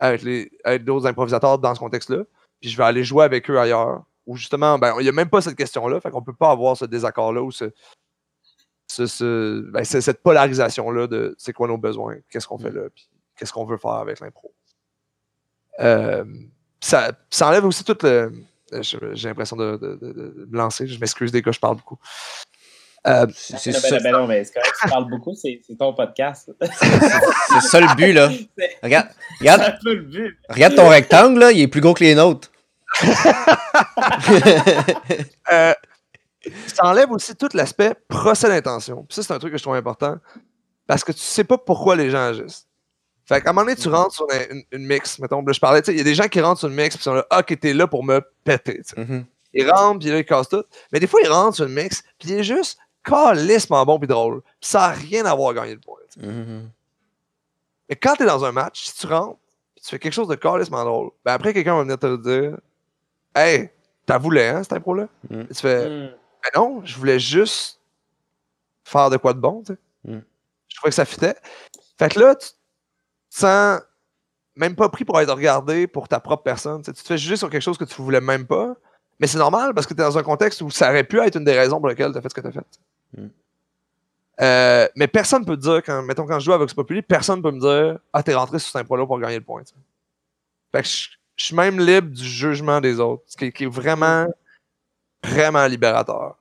[0.00, 2.24] avec, les, avec d'autres improvisateurs dans ce contexte-là.
[2.60, 4.02] Puis je vais aller jouer avec eux ailleurs.
[4.26, 6.76] Ou justement, ben, il n'y a même pas cette question-là, fait qu'on peut pas avoir
[6.76, 7.70] ce désaccord-là ou ce,
[9.70, 13.64] ben, cette polarisation-là de c'est quoi nos besoins, qu'est-ce qu'on fait là, puis qu'est-ce qu'on
[13.64, 14.52] veut faire avec l'impro.
[15.80, 16.24] Euh,
[16.80, 18.32] ça, ça, enlève aussi tout le.
[18.82, 20.86] J'ai l'impression de, de, me lancer.
[20.86, 21.98] Je m'excuse des gars, je parle beaucoup.
[23.06, 23.98] Euh, c'est ça.
[24.00, 26.50] Ben non, mais tu parles beaucoup, c'est ton podcast.
[26.60, 28.30] c'est ça le but, là.
[28.82, 29.08] Regarde,
[29.40, 30.38] regarde, le but.
[30.48, 32.50] regarde ton rectangle, là, il est plus gros que les nôtres.
[35.52, 35.74] euh,
[36.66, 39.04] ça enlève aussi tout l'aspect procès d'intention.
[39.10, 40.16] ça, c'est un truc que je trouve important.
[40.86, 42.66] Parce que tu sais pas pourquoi les gens agissent.
[43.26, 45.42] Fait qu'à un moment donné, tu rentres sur une, une mix, mettons.
[45.44, 46.94] Là, je parlais, tu sais, il y a des gens qui rentrent sur une mix,
[46.96, 48.82] puis sont là, ok, t'es là pour me péter.
[48.82, 49.00] tu sais.
[49.00, 49.24] Mhm.
[49.54, 50.64] Ils rentrent, puis là, ils cassent tout.
[50.92, 54.08] Mais des fois, ils rentrent sur une mix, puis il est juste calissement bon, puis
[54.08, 54.42] drôle.
[54.60, 56.00] Puis ça n'a rien à voir gagner le point.
[56.18, 56.70] Mhm.
[57.88, 59.38] Mais quand t'es dans un match, si tu rentres,
[59.74, 62.58] puis tu fais quelque chose de calissement drôle, ben après, quelqu'un va venir te dire,
[63.34, 63.70] hey,
[64.06, 65.08] t'as voulu, hein, cette impro-là?
[65.30, 65.40] Mm.
[65.42, 66.10] Et tu fais, Hmm.
[66.42, 67.80] ben non, je voulais juste
[68.84, 69.78] faire de quoi de bon, tu sais.
[70.12, 70.20] Mm.
[70.68, 71.34] Je trouvais que ça fitait.
[71.98, 72.48] Fait que là, tu
[73.34, 73.80] te sens
[74.56, 76.82] même pas pris pour être regardé pour ta propre personne.
[76.82, 78.74] tu te fais juger sur quelque chose que tu voulais même pas.
[79.20, 81.36] Mais c'est normal parce que tu es dans un contexte où ça aurait pu être
[81.36, 82.66] une des raisons pour lesquelles tu as fait ce que tu as fait.
[83.16, 83.26] Mm.
[84.40, 87.40] Euh, mais personne peut te dire, quand, mettons, quand je joue à Vox Populi, personne
[87.40, 89.62] peut me dire Ah, t'es rentré sur ce pro-là pour gagner le point.
[90.72, 93.68] Fait que je, je suis même libre du jugement des autres, ce qui, qui est
[93.68, 94.26] vraiment,
[95.22, 96.36] vraiment libérateur.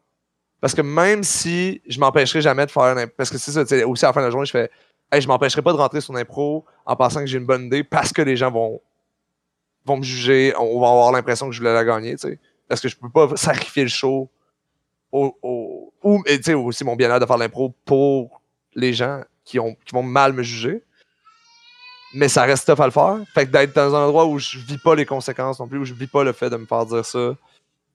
[0.60, 4.10] Parce que même si je m'empêcherai jamais de faire parce que c'est ça, aussi à
[4.10, 4.72] la fin de la journée, je fais
[5.14, 7.84] hey, je m'empêcherai pas de rentrer sur l'impro en pensant que j'ai une bonne idée
[7.84, 8.82] parce que les gens vont,
[9.86, 12.39] vont me juger, on va avoir l'impression que je voulais la gagner, tu sais.
[12.68, 14.30] Parce que je peux pas sacrifier le show
[15.11, 18.41] au, ou tu sais, aussi mon bien-être de faire l'impro pour
[18.74, 20.84] les gens qui, ont, qui vont mal me juger.
[22.16, 23.18] Mais ça reste tough à le faire.
[23.34, 25.86] Fait que d'être dans un endroit où je vis pas les conséquences non plus, où
[25.86, 27.36] je vis pas le fait de me faire dire ça,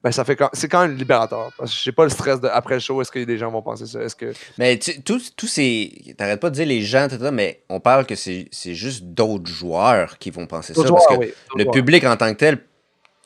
[0.03, 1.51] ben ça fait quand, c'est quand même libérateur.
[1.59, 3.62] Parce que j'ai pas le stress de après le show, est-ce que les gens vont
[3.62, 4.01] penser ça?
[4.03, 4.32] Est-ce que.
[4.57, 6.14] Mais tu- tous tous ces.
[6.16, 9.51] T'arrêtes pas de dire les gens, etc., mais on parle que c'est c'est juste d'autres
[9.51, 10.82] joueurs qui vont penser ça.
[10.84, 12.59] Parce que oui, le public en tant que tel,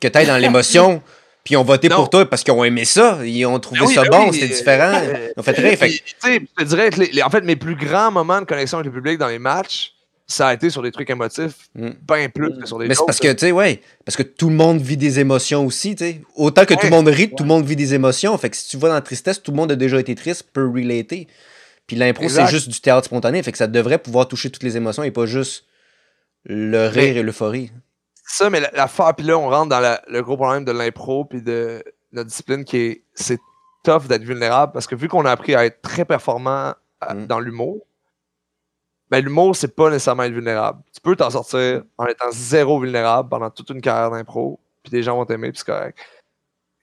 [0.00, 1.02] que t'ailles dans l'émotion,
[1.44, 1.96] puis ils ont voté Non.
[1.96, 4.30] pour toi parce qu'ils ont aimé ça, ils ont trouvé Ben oui, ça ben bon,
[4.30, 4.92] oui, c'était euh, différent.
[4.94, 5.78] euh, Ils ont fait rire.
[5.80, 8.86] Je te dirais que les- les- en fait, mes plus grands moments de connexion avec
[8.92, 9.92] le public dans les matchs,
[10.26, 11.90] ça a été sur des trucs émotifs, Mm.
[12.06, 12.60] bien plus Mm.
[12.60, 14.80] que sur des Mais c'est parce que, tu sais, ouais, parce que tout le monde
[14.80, 16.20] vit des émotions aussi, tu sais.
[16.36, 18.36] Autant que tout le monde rit, tout le monde vit des émotions.
[18.38, 20.44] Fait que si tu vas dans la tristesse, tout le monde a déjà été triste,
[20.52, 21.28] peut relater.
[21.86, 24.76] Puis l'impro, c'est juste du théâtre spontané, fait que ça devrait pouvoir toucher toutes les
[24.76, 25.64] émotions et pas juste
[26.44, 27.70] le rire et l'euphorie.
[28.24, 31.24] ça, mais la- l'affaire, puis là, on rentre dans la- le gros problème de l'impro,
[31.26, 33.38] puis de notre discipline qui est, c'est
[33.84, 37.26] tough d'être vulnérable, parce que vu qu'on a appris à être très performant à- Mm.
[37.26, 37.84] dans l'humour,
[39.12, 40.82] ben l'humour, c'est pas nécessairement être vulnérable.
[40.90, 45.02] Tu peux t'en sortir en étant zéro vulnérable pendant toute une carrière d'impro, puis les
[45.02, 45.98] gens vont t'aimer, puis c'est correct.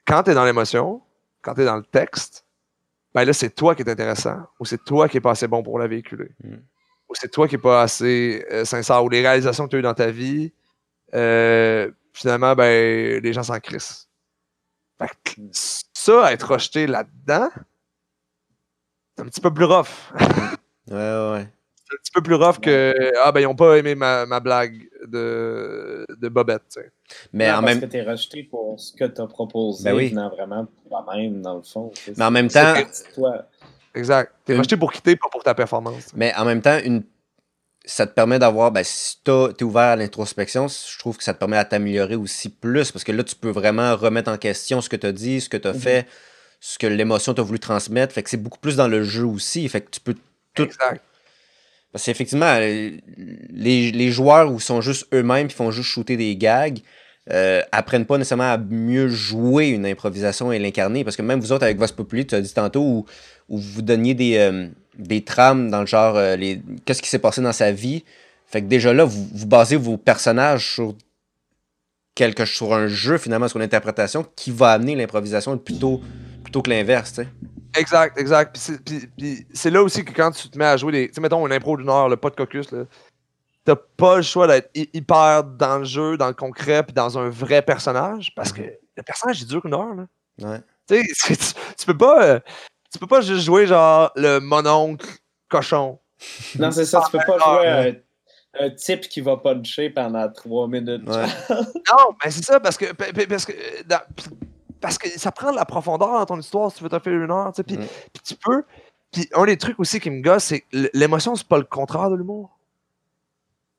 [0.06, 1.02] Quand t'es dans l'émotion,
[1.42, 2.46] quand t'es dans le texte,
[3.16, 5.64] ben là, c'est toi qui est intéressant, ou c'est toi qui est pas assez bon
[5.64, 6.58] pour la véhiculer, Mm.
[7.10, 9.80] ou c'est toi qui est pas assez euh, sincère, ou les réalisations que tu as
[9.80, 10.54] eues dans ta vie,
[11.16, 14.08] euh, finalement, ben, les gens s'en crissent.
[15.00, 17.50] Fait que ça, être rejeté là-dedans,
[19.16, 20.12] c'est un petit peu plus rough.
[20.92, 21.48] Ouais, ouais,
[21.92, 24.88] un petit peu plus rough que Ah, ben, ils ont pas aimé ma, ma blague
[25.08, 26.92] de, de Bobette, tu sais.
[27.34, 30.10] Mais Non, en parce même que t'es rejeté pour ce que t'as proposé, Ben oui.
[30.10, 31.92] venant vraiment toi-même, dans le fond.
[32.18, 32.76] Mais en même temps-
[33.16, 33.46] toi.
[33.96, 34.32] Exact.
[34.46, 36.08] T'es Une- rejeté pour quitter, pas pour ta performance.
[36.16, 37.04] Mais en même temps, une...
[37.86, 41.34] ça te permet d'avoir, ben, si t'as- t'es ouvert à l'introspection, je trouve que ça
[41.34, 44.80] te permet à t'améliorer aussi plus, parce que là, tu peux vraiment remettre en question
[44.82, 45.80] ce que tu as dit, ce que tu as Mhm.
[45.80, 46.08] fait,
[46.60, 48.14] ce que l'émotion t'a voulu transmettre.
[48.14, 49.68] Fait que c'est beaucoup plus dans le jeu aussi.
[49.70, 50.16] Fait que tu peux
[50.54, 50.64] tout.
[50.64, 51.02] Exact.
[51.92, 52.92] Parce qu'effectivement, euh,
[53.50, 56.80] les, les joueurs où sont juste eux-mêmes qui font juste shooter des gags,
[57.32, 61.04] euh, apprennent pas nécessairement à mieux jouer une improvisation et l'incarner.
[61.04, 63.06] Parce que même vous autres, avec Vox Populi, tu as dit tantôt, où,
[63.58, 64.68] vous donniez des, euh,
[64.98, 66.16] des trames dans le genre,
[66.86, 68.04] qu'est-ce qui s'est passé dans sa vie.
[68.46, 70.96] Fait que déjà là, vous, basez vos personnages sur
[72.16, 76.02] quelque sur un jeu, finalement, sur l'interprétation, qui va amener l'improvisation plutôt,
[76.44, 77.22] plutôt que l'inverse.
[77.76, 78.58] Exact, exact.
[79.18, 81.08] Puis c'est- là aussi que quand tu te mets à jouer des.
[81.10, 82.84] Tu sais, mettons une impro d'une heure, le pas de cocus, là.
[83.66, 87.18] T'as pas le choix d'être hy- hyper dans le jeu, dans le concret, puis dans
[87.20, 90.06] un vrai personnage, parce que le personnage, il dure une heure, là.
[90.42, 90.60] Ouais.
[90.88, 91.04] Tu
[91.78, 92.24] tu, peux pas.
[92.24, 92.40] euh,
[92.92, 95.08] tu peux pas juste jouer genre le mononcle
[95.50, 96.00] cochon.
[96.58, 98.04] Non, c'est ça, tu peux pas Ah, jouer
[98.60, 101.08] un, type qui va puncher pendant trois minutes.
[101.08, 101.26] Ouais.
[101.92, 104.02] Non, mais c'est ça, parce que, pa- pa- parce que, euh, dans-
[104.82, 107.14] parce que ça prend de la profondeur dans ton histoire si tu veux te faire
[107.14, 107.64] une heure, tu sais.
[107.64, 107.88] Puis, Mm.
[108.14, 108.64] puis tu peux.
[109.12, 112.10] Puis un des trucs aussi qui me gosse, c'est que l'émotion, c'est pas le contraire
[112.12, 112.58] de l'humour.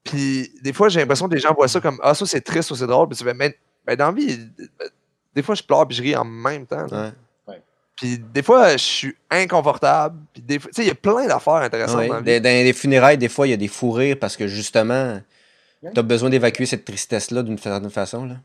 [0.05, 2.71] Puis des fois, j'ai l'impression que les gens voient ça comme Ah, ça c'est triste
[2.71, 3.09] ou c'est drôle.
[3.09, 4.39] Puis tu fais, mais, ben, dans la vie,
[5.35, 6.87] des fois, je pleure puis je ris en même temps.
[6.87, 7.13] Ouais.
[7.97, 10.19] Puis des fois, je suis inconfortable.
[10.33, 12.09] Puis des fois, tu sais, il y a plein d'affaires intéressantes Ouais.
[12.09, 12.41] dans la vie.
[12.41, 15.21] Dans, dans les funérailles, des fois, il y a des fous rires parce que justement,
[15.83, 15.91] Ouais.
[15.95, 18.25] t'as besoin d'évacuer cette tristesse-là d'une certaine façon.
[18.25, 18.37] Là.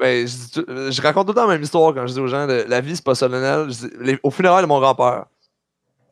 [0.00, 2.80] Ben, je, raconte tout le temps la même histoire quand je dis aux gens la
[2.80, 3.68] vie c'est pas solennel.
[4.22, 5.26] Au funérailles de mon grand-père,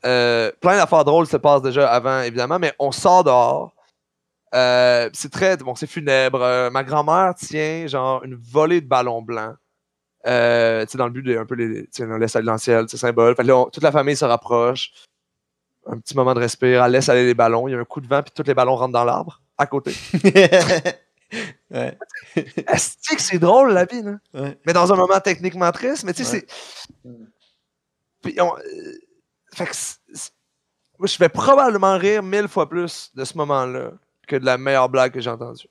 [0.05, 3.75] euh, plein d'affaires drôles se passent déjà avant, évidemment, mais on sort dehors.
[4.55, 6.43] Euh, c'est très bon, c'est funèbre.
[6.43, 9.57] Euh, ma grand-mère tient genre une volée de ballons blancs.
[10.27, 12.97] Euh, dans le but de un peu les, on laisse aller dans le ciel, c'est
[12.97, 13.35] symbole.
[13.35, 14.93] Toute la famille se rapproche.
[15.87, 17.67] Un petit moment de respire, elle laisse aller les ballons.
[17.67, 19.41] Il y a un coup de vent, puis tous les ballons rentrent dans l'arbre.
[19.59, 19.93] à côté.
[21.71, 21.97] ouais.
[22.37, 24.19] Est-ce que c'est drôle la vie, là?
[24.35, 24.59] Ouais.
[24.67, 26.47] Mais dans un moment techniquement triste, mais tu sais, Ouais.
[27.05, 27.11] c'est.
[28.23, 28.93] Puis on- euh,
[29.55, 29.73] fait que
[30.99, 33.93] moi, je vais probablement rire mille fois plus de ce moment-là
[34.29, 35.67] que de la meilleure blague que j'ai entendue.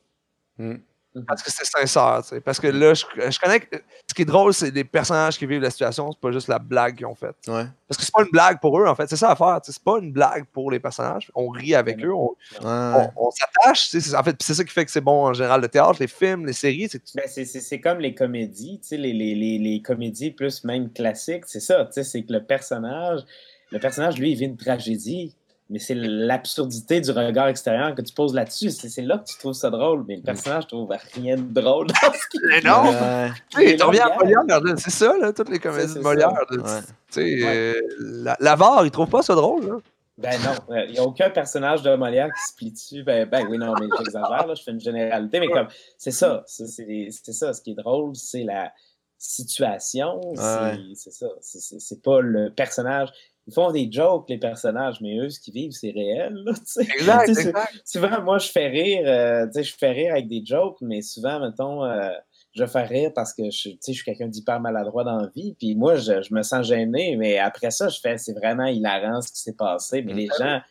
[0.58, 0.76] Mm.
[1.28, 2.40] Parce que c'est sincère, tu sais.
[2.42, 3.60] Parce que là, je, je connais.
[3.60, 3.76] que-
[4.10, 6.58] Ce qui est drôle, c'est les personnages qui vivent la situation, c'est pas juste la
[6.60, 7.36] blague qu'ils ont faite.
[7.48, 7.66] Ouais.
[7.88, 9.08] Parce que c'est pas une blague pour eux, en fait.
[9.10, 9.60] C'est ça à faire.
[9.62, 11.30] tu sais, C'est pas une blague pour les personnages.
[11.36, 12.36] On rit avec eux, on, Ouais.
[12.64, 13.90] on- on s'attache.
[13.90, 15.68] tu sais, c'est- En fait, c'est ça qui fait que c'est bon en général le
[15.68, 16.88] théâtre, les films, les séries.
[16.90, 20.32] C'est Ben, c'est- c'est c'est comme les comédies, tu sais, les, les, les, les comédies
[20.32, 23.22] plus même classiques, c'est ça, tu sais, c'est que le personnage,
[23.72, 25.36] le personnage, lui, il vit une tragédie,
[25.72, 29.54] mais c'est l'absurdité du regard extérieur que tu poses là-dessus, c'est là que tu trouves
[29.54, 32.84] ça drôle, mais le personnage trouve rien de drôle dans ce qu'il Mais non!
[33.78, 34.44] Tu reviens à Molière.
[34.78, 36.00] C'est ça, là, toutes les comédies de.
[36.02, 36.30] Molière.
[36.52, 36.58] Ouais.
[36.60, 36.62] Tu
[37.10, 37.44] sais, Ouais.
[37.46, 39.78] euh, la- l'avare, il trouve pas ça drôle, là.
[40.18, 43.02] Ben non, il n'y a aucun personnage de Molière qui se plie dessus.
[43.04, 45.68] Ben, ben oui, non, mais j'exagère, là, je fais une généralité, mais comme,
[45.98, 46.68] c'est ça, c'est
[47.34, 48.72] ça, ce qui est drôle, c'est la
[49.18, 50.80] situation, c'est Ouais.
[50.96, 53.10] c'est ça, c'est pas le personnage.
[53.48, 56.62] Ils font des jokes, les personnages, mais eux, ce qu'ils vivent, c'est réel, là, tu
[56.66, 56.84] sais.
[56.84, 57.56] Exact.
[57.84, 61.02] Souvent, moi, je fais rire, euh, tu sais, je fais rire avec des jokes, mais
[61.02, 62.12] souvent, mettons, euh,
[62.54, 65.96] je fais rire parce que je, suis quelqu'un d'hyper maladroit dans la vie, puis moi,
[65.96, 69.40] je, je me sens gêné, mais après ça, je fais, c'est vraiment hilarant ce qui
[69.40, 70.62] s'est passé, mais les gens,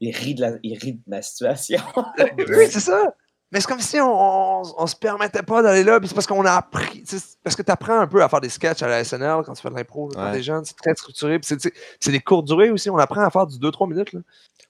[0.00, 1.80] ils rient de la, ils rient de la situation.
[2.38, 3.14] Oui, c'est ça.
[3.52, 6.26] Mais c'est comme si on, on, on se permettait pas d'aller là, puis c'est parce
[6.26, 7.02] qu'on a appris.
[7.42, 9.62] Parce que tu apprends un peu à faire des sketchs à la SNL quand tu
[9.62, 10.32] fais de l'impro, quand Ouais.
[10.32, 11.38] t'es jeune, c'est très structuré.
[11.40, 11.56] Puis
[12.00, 14.12] c'est des courtes durées aussi, on apprend à faire du 2-3 minutes.
[14.12, 14.20] Là.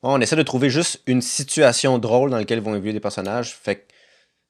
[0.02, 3.54] On essaie de trouver juste une situation drôle dans laquelle vont évoluer des personnages.
[3.54, 3.82] Fait que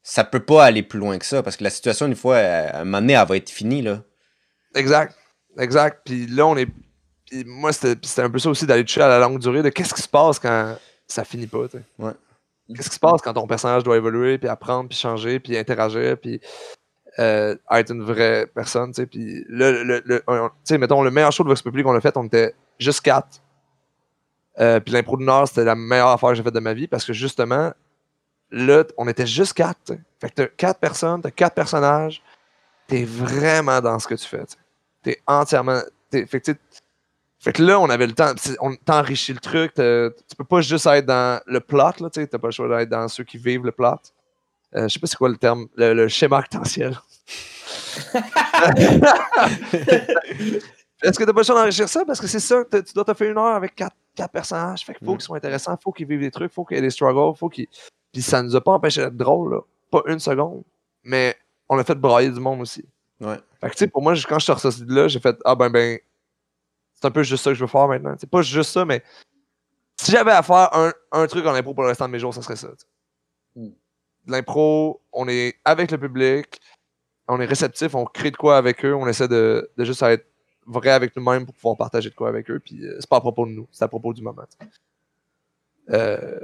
[0.05, 2.81] ça peut pas aller plus loin que ça, parce que la situation, une fois, à
[2.81, 4.01] un moment donné, elle va être finie, là.
[4.77, 5.15] Exact.
[5.59, 6.03] Exact.
[6.05, 6.69] Puis là, on est.
[7.27, 9.93] Puis moi, c'était un peu ça aussi d'aller toucher à la longue durée de qu'est-ce
[9.93, 10.77] qui se passe quand
[11.09, 11.67] ça finit pas.
[11.69, 11.85] tu sais.
[11.99, 12.13] Ouais.
[12.75, 16.19] Qu'est-ce qui se passe quand ton personnage doit évoluer, puis apprendre, puis changer, puis interagir,
[16.19, 16.41] puis
[17.19, 18.93] euh, être une vraie personne.
[18.93, 19.07] tu sais.
[19.07, 20.03] Puis le,
[20.79, 23.41] mettons, le meilleur show de Vox Populi qu'on a fait, on était juste quatre.
[24.59, 26.87] Euh, puis l'impro du Nord, c'était la meilleure affaire que j'ai faite de ma vie
[26.87, 27.73] parce que justement,
[28.51, 29.79] là, on était juste quatre.
[29.87, 30.01] tu sais.
[30.21, 32.23] Fait que t'as quatre personnes, t'as quatre personnages,
[32.87, 34.45] t'es vraiment dans ce que tu fais.
[35.03, 35.81] T'es entièrement.
[36.11, 36.51] t'es- fait,
[37.41, 38.33] fait que là, on avait le temps.
[38.61, 39.73] On t'enrichit le truc.
[39.75, 41.79] Tu peux pas juste être dans le plot.
[42.01, 43.95] Là, tu sais, t'as pas le choix d'être dans ceux qui vivent le plot.
[44.77, 45.67] Euh, je sais pas c'est quoi le terme.
[45.75, 46.97] Le, le schéma arc-en-ciel.
[51.03, 52.05] Est-ce que t'as pas le choix d'enrichir ça?
[52.05, 54.85] Parce que c'est ça, tu dois te faire une heure avec quatre, quatre personnages.
[54.85, 55.17] Fait qu'il faut Mm.
[55.17, 57.49] qu'ils soient intéressants, faut qu'ils vivent des trucs, faut qu'il y ait des struggles, faut
[57.49, 57.69] qu'ils.
[58.13, 59.61] Puis ça nous a pas empêché d'être drôle, là.
[59.91, 60.63] Pas une seconde.
[61.05, 61.37] Mais
[61.69, 62.85] on a fait brailler du monde aussi.
[63.21, 63.37] Ouais.
[63.61, 65.55] Fait que tu sais, pour moi, quand je suis ressorti de là, j'ai fait Ah
[65.55, 65.99] ben ben.
[67.01, 68.15] C'est un peu juste ça que je veux faire maintenant.
[68.19, 69.03] C'est pas juste ça, mais
[69.97, 72.35] si j'avais à faire un, un truc en impro pour le restant de mes jours,
[72.35, 72.69] ça serait ça.
[73.57, 73.69] Mm.
[74.27, 76.61] De L'impro, on est avec le public,
[77.27, 80.27] on est réceptif, on crée de quoi avec eux, on essaie de, de juste être
[80.67, 82.61] vrai avec nous-mêmes pour pouvoir partager de quoi avec eux.
[82.61, 84.45] Puis euh, c'est pas à propos de nous, c'est à propos du moment.
[85.91, 86.39] Euh,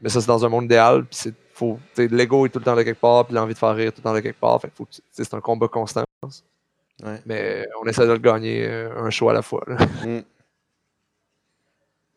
[0.00, 1.04] mais ça, c'est dans un monde idéal.
[1.04, 1.78] Puis c'est faut.
[1.96, 4.04] L'ego est tout le temps de quelque part, puis l'envie de faire rire tout le
[4.04, 4.60] temps de quelque part.
[4.60, 6.02] Fait que faut c'est un combat constant.
[6.02, 6.44] je pense.
[7.02, 7.20] Ouais.
[7.26, 9.62] Mais on essaie de le gagner euh, un show à la fois.
[9.66, 9.76] là.
[10.06, 10.20] Mm.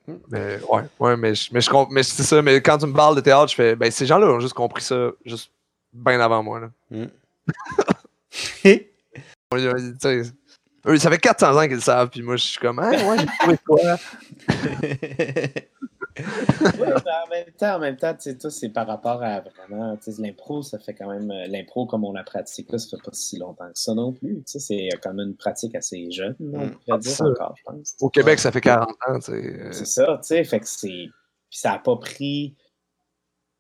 [0.30, 2.40] Mais ouais, ouais, mais, je- mais, je mais c'est ça.
[2.44, 3.76] Mais quand tu me parles de théâtre, je fais.
[3.76, 5.50] Ben, ces gens-là ont juste compris ça juste
[5.92, 6.60] bien avant moi.
[6.60, 6.70] Là.
[6.92, 7.06] Mm.
[10.88, 13.18] Eux, ça fait 400 ans qu'ils le savent, puis moi, je suis comme, ah, ouais,
[13.18, 13.80] j'ai trouvé quoi.
[16.18, 16.24] Ouais,
[16.80, 19.98] mais en même temps, en même temps, tu sais, tout c'est par rapport à vraiment,
[19.98, 22.90] tu sais, l'impro, ça fait quand même, euh, l'impro comme on la pratique là, ça
[22.98, 25.76] fait pas si longtemps que ça non plus, tu sais, c'est quand même une pratique
[25.76, 26.72] assez jeune, on Mm.
[26.86, 27.26] pourrait dire ça.
[27.26, 27.96] encore, je pense.
[28.00, 29.32] Au Québec, ça fait 40 ans, tu sais.
[29.34, 32.56] euh, C'est ça, tu sais, fait que c'est, puis ça a pas pris,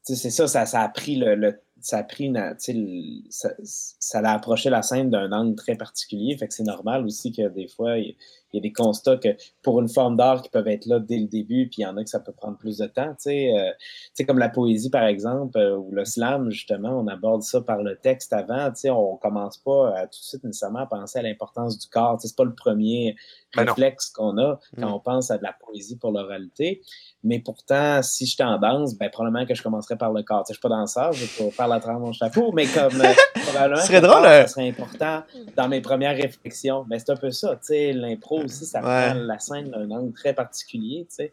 [0.06, 3.30] tu sais, c'est ça, ça, ça a pris le, le- ça a pris, une, le-
[3.30, 7.32] ça, ça a approché la scène d'un angle très particulier, fait que c'est normal aussi
[7.32, 8.16] que des fois, il
[8.56, 9.30] y a des constats que
[9.62, 11.98] pour une forme d'art qui peuvent être là dès le début, puis il y en
[11.98, 13.10] a que ça peut prendre plus de temps.
[13.12, 17.00] Tu sais, euh, tu sais, comme la poésie, par exemple, euh, ou le slam, justement,
[17.00, 18.70] on aborde ça par le texte avant.
[18.72, 21.88] Tu sais, on commence pas à, tout de suite nécessairement à penser à l'importance du
[21.88, 22.18] corps.
[22.18, 23.16] Tu sais, c'est pas le premier
[23.56, 24.94] Ben réflexe qu'on a quand Mm.
[24.94, 26.82] on pense à de la poésie pour l'oralité.
[27.24, 30.44] Mais pourtant, si je en danse, ben, probablement que je commencerais par le corps.
[30.44, 32.68] Tu sais, je suis pas danseur, je vais pas faire la de mon chapeau, mais
[32.68, 33.14] comme euh,
[33.48, 35.24] probablement Ce serait drôle, corps, euh, ça serait important
[35.56, 36.86] dans mes premières réflexions.
[36.88, 39.10] Mais c'est un peu ça, tu sais, l'impro aussi, ça Ouais.
[39.12, 41.32] prend la scène d'un angle très particulier, tu sais.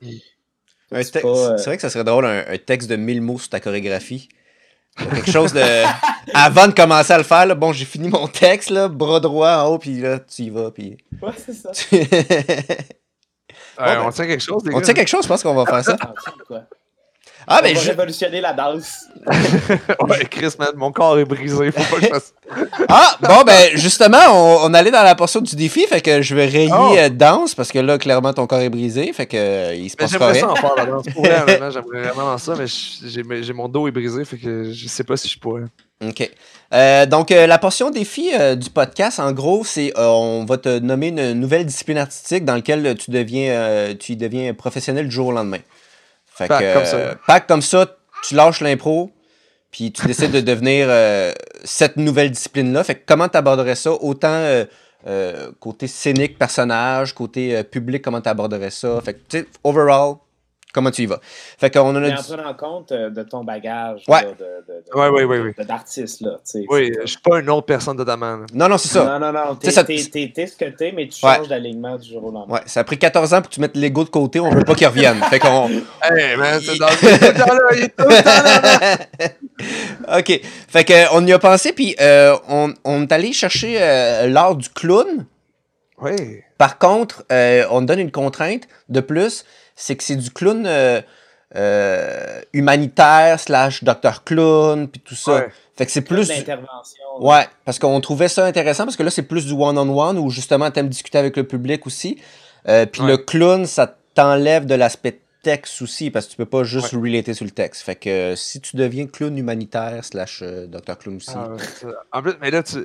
[1.03, 3.39] C'est pas, euh, C'est vrai que ça serait drôle, un, un texte de 1000 mots
[3.39, 4.29] sur ta chorégraphie.
[4.99, 5.63] Quelque chose de.
[6.35, 9.53] Avant de commencer à le faire, là, bon, j'ai fini mon texte, là, bras droit
[9.57, 10.99] en haut, puis là, tu y vas, puis.
[11.23, 11.71] Ouais, c'est ça.
[11.93, 12.07] ouais,
[13.79, 14.85] ben, on tient quelque chose, les On gars?
[14.85, 15.97] tient quelque chose, je pense qu'on va faire ça.
[17.47, 19.07] Ah, On ben, va je- révolutionner la danse.
[19.27, 21.71] ouais, Chris, man, mon corps est brisé.
[21.73, 22.35] Faut pas que je fasse.
[22.89, 26.35] ah, bon, ben, justement, on, on allait dans la portion du défi, fait que je
[26.35, 26.95] vais rayer Oh.
[26.97, 29.97] euh, danse, parce que là, clairement, ton corps est brisé, fait que euh, il se
[29.99, 30.41] Mais passera j'aimerais rien.
[30.43, 31.05] ça en faire la danse.
[31.13, 34.37] Pour vrai, honnêtement, j'aimerais vraiment ça, mais je- j'ai mais mon dos est brisé, fait
[34.39, 35.63] que je sais pas si je pourrais.
[36.07, 36.31] OK.
[36.75, 40.57] Euh, donc, euh, la portion défi euh, du podcast, en gros, c'est euh, on va
[40.59, 45.15] te nommer une nouvelle discipline artistique dans laquelle tu deviens, euh, tu deviens professionnel du
[45.15, 45.59] jour au lendemain.
[46.35, 46.97] Fait que, comme ça.
[46.97, 47.15] euh,
[47.47, 47.87] comme ça,
[48.25, 49.11] tu lâches l'impro,
[49.71, 51.33] puis tu décides de devenir euh,
[51.65, 52.85] cette nouvelle discipline-là.
[52.85, 54.65] Fait que comment tu aborderais ça, autant euh,
[55.07, 59.01] euh, côté scénique, personnage, côté public, comment tu aborderais ça?
[59.05, 60.15] Fait que, tu sais, overall,
[60.73, 61.21] comment tu y vas?
[61.59, 64.23] Fait qu'on en a Mais en prenant compte euh, de ton bagage Ouais.
[64.23, 65.55] là, de, de, de- Ouais, ouais, ouais, ouais.
[65.59, 66.21] de- d'artiste.
[66.23, 66.65] Là, tu sais.
[66.69, 68.37] Oui, je suis pas une autre personne totalement.
[68.39, 68.47] là.
[68.55, 69.05] Non, non, c'est ça.
[69.05, 69.59] Non, non, non.
[69.71, 71.37] Ça- T'es ce que t'es, mais tu Ouais.
[71.37, 72.55] changes d'alignement du jour au lendemain.
[72.55, 74.65] Ouais, ça a pris 14 ans pour que tu mettes l'ego de côté, on veut
[74.65, 75.21] pas qu'il revienne.
[75.31, 75.69] Fait qu'on.
[76.03, 79.29] Hey, man, c'est dans il est tout le temps là, il est tout le temps
[80.09, 80.19] là.
[80.19, 80.41] OK.
[80.69, 84.27] Fait que, euh, on y a pensé, puis euh, on, on est allé chercher euh,
[84.29, 85.27] l'art du clown.
[86.01, 86.41] Oui.
[86.59, 89.45] Par contre, euh, on donne une contrainte de plus,
[89.83, 91.01] c'est que c'est du clown euh,
[91.57, 95.35] euh, humanitaire slash docteur clown, puis tout ça.
[95.35, 95.49] Ouais.
[95.77, 97.03] Fait que c'est Plus d'intervention.
[97.19, 100.71] Ouais, parce qu'on trouvait ça intéressant, parce que là, c'est plus du one-on-one, où justement,
[100.71, 102.21] t'aimes discuter avec le public aussi.
[102.69, 103.09] Euh, puis Ouais.
[103.09, 107.35] le clown, ça t'enlève de l'aspect texte aussi, parce que tu peux pas juste relater
[107.35, 107.83] sur le texte.
[107.83, 111.33] Fait que si tu deviens clown humanitaire slash docteur clown aussi...
[111.35, 111.49] Ah,
[112.13, 112.77] en plus, mais là, tu...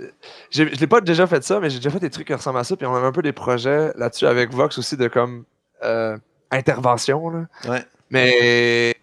[0.49, 2.63] je l'ai pas déjà fait ça, mais j'ai déjà fait des trucs qui ressemblent à
[2.63, 5.43] ça, puis on a un peu des projets là-dessus avec Vox aussi de comme
[5.83, 6.17] euh,
[6.51, 7.29] intervention.
[7.29, 7.45] Là.
[7.67, 7.83] Ouais.
[8.09, 8.95] Mais.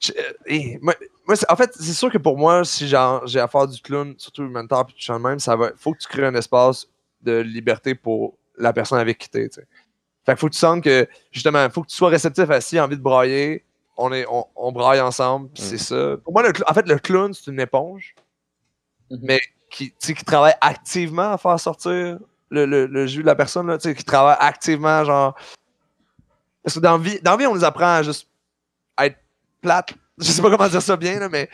[0.00, 0.94] je- euh, hey, moi,
[1.26, 3.80] moi, c'est- en fait, c'est sûr que pour moi, si genre, j'ai à faire du
[3.80, 5.70] clown, surtout humanitaire, puis tout même, ça va.
[5.76, 6.86] faut que tu crées un espace
[7.22, 9.48] de liberté pour la personne avec qui t'es.
[9.50, 12.60] Fait qu'il faut que tu sentes que, justement, il faut que tu sois réceptif à
[12.60, 13.64] si envie de brailler,
[13.96, 15.66] on, est, on, on braille ensemble, puis Mm.
[15.66, 16.16] c'est ça.
[16.22, 18.14] Pour moi, le, en fait, le clown, c'est une éponge
[19.10, 19.18] Mhm.
[19.22, 22.18] mais qui, qui travaille activement à faire sortir
[22.50, 25.34] le, le, le jus de la personne, là, qui travaille activement, genre.
[26.68, 28.28] Parce que dans la vie, dans vie, on nous apprend à juste
[28.94, 29.16] à être
[29.62, 29.94] plate.
[30.18, 31.48] Je sais pas comment dire ça bien, là, mais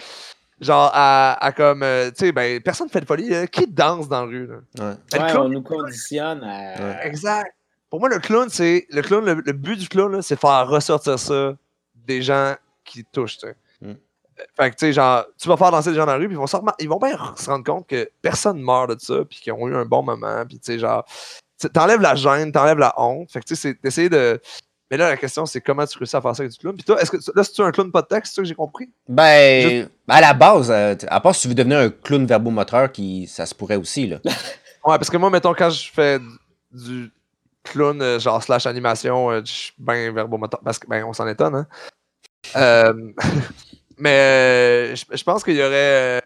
[0.61, 1.83] genre à, à comme.
[1.85, 3.29] euh, tu sais, ben, personne fait de folie.
[3.29, 3.47] là.
[3.47, 4.55] Qui danse dans la rue, là?
[4.57, 4.97] Ouais.
[5.13, 6.75] Ben, le Ouais, clown- on nous conditionne à.
[6.83, 6.99] Ouais.
[7.05, 7.55] Exact.
[7.91, 8.87] Pour moi, le clown, c'est.
[8.91, 11.55] Le clown, le, le but du clown, c'est de faire ressortir ça
[11.95, 12.55] des gens
[12.85, 13.57] qui touchent, tu sais.
[13.81, 13.93] Mm.
[14.57, 16.35] Fait que, tu sais, genre, tu vas faire danser des gens dans la rue, puis
[16.35, 19.39] ils vont, se ils vont bien se rendre compte que personne meurt de ça, puis
[19.39, 21.05] qu'ils ont eu un bon moment, puis tu sais, genre,
[21.61, 23.31] tu- t'enlèves la gêne, t'enlèves la honte.
[23.31, 24.41] Fait que, tu sais, c'est d'essayer de.
[24.95, 26.77] Mais là, la question, c'est comment tu réussis à faire ça avec du clown?
[26.77, 28.55] Puis toi, est-ce que là, c'est-tu un clown pas de texte, c'est ça que j'ai
[28.55, 28.89] compris?
[29.09, 33.27] Ben, à la base, euh, à part si tu veux devenir un clown verbomoteur, qui,
[33.27, 34.21] ça se pourrait aussi, là.
[34.85, 36.21] Ouais, parce que moi, mettons, quand je fais
[36.71, 37.11] du
[37.65, 41.27] clown, euh, genre slash animation, euh, je suis bien verbomoteur, parce que, ben, on s'en
[41.27, 41.67] étonne,
[42.55, 42.95] hein.
[43.99, 46.23] Mais je pense qu'il y aurait.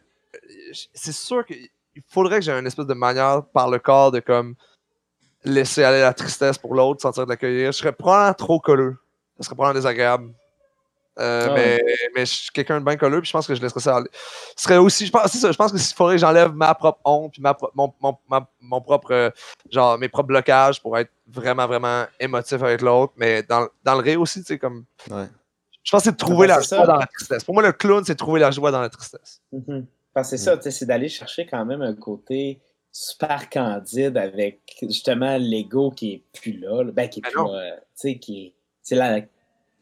[0.93, 1.71] C'est sûr qu'il
[2.07, 4.57] faudrait que j'ai une espèce de manière par le corps de comme
[5.45, 7.73] laisser aller la tristesse pour l'autre, sentir de l'accueillir.
[7.73, 8.97] Je serais probablement trop colleux.
[9.39, 10.31] Ça serait probablement désagréable.
[11.21, 11.83] Euh, Ah mais,
[12.15, 14.09] mais je suis quelqu'un de bien colleux, puis je pense que je laisserais ça aller.
[14.57, 17.01] Ce serait aussi, je pense, ça, je pense que s'il faudrait que j'enlève ma propre
[17.05, 19.31] honte, puis ma, pro- mon, mon, ma- mon propre, euh,
[19.69, 24.01] genre, mes propres blocages pour être vraiment, vraiment émotif avec l'autre, mais dans, dans le
[24.01, 24.85] rire aussi, tu sais, comme.
[25.11, 25.27] Ouais.
[25.83, 26.87] Je pense que c'est de trouver Ben, la joie ça.
[26.87, 27.43] dans la tristesse.
[27.43, 29.41] Pour moi, le clown, c'est de trouver la joie dans la tristesse.
[30.15, 32.61] Parce que c'est ça, tu sais, c'est d'aller chercher quand même un côté
[33.01, 36.91] super candide avec justement l'ego qui est plus là, là.
[36.93, 39.21] ben qui est Ben plus euh, tu sais, qui est, c'est là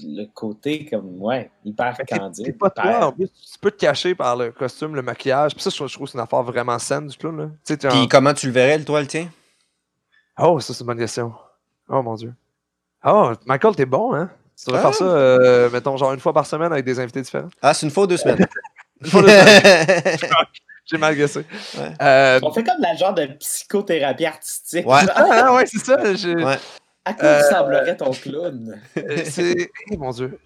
[0.01, 2.45] le côté comme, ouais, hyper t'es- candide.
[2.45, 5.55] t'es pas toi, hyper- en plus, tu peux te cacher par le costume, le maquillage.
[5.55, 7.45] Puis ça, je trouve je trouve que c'est une affaire vraiment saine du clown, là.
[7.45, 9.31] En- Puis comment tu le verrais, le toi, le tien?
[10.39, 11.33] Oh, ça, c'est une bonne question.
[11.89, 12.35] Oh mon dieu.
[13.07, 14.31] Oh, Michael, t'es bon, hein?
[14.59, 14.83] Tu devrais Ah.
[14.91, 17.49] faire ça, euh, mettons, genre une fois par semaine avec des invités différents.
[17.63, 18.47] Ah, c'est une fois ou deux semaines?
[19.03, 20.17] Une fois de semaine.
[20.87, 21.41] J'ai mal guessé.
[21.77, 21.93] Ouais.
[22.01, 24.87] Euh, On fait comme la genre de psychothérapie artistique.
[24.87, 25.01] Ouais.
[25.15, 25.97] ah, ouais, c'est ça.
[26.01, 26.57] Ouais.
[27.05, 28.81] À quoi Euh, ressemblerait ton clown?
[28.97, 29.71] Euh, c'est.
[29.91, 30.39] Eh, mon dieu.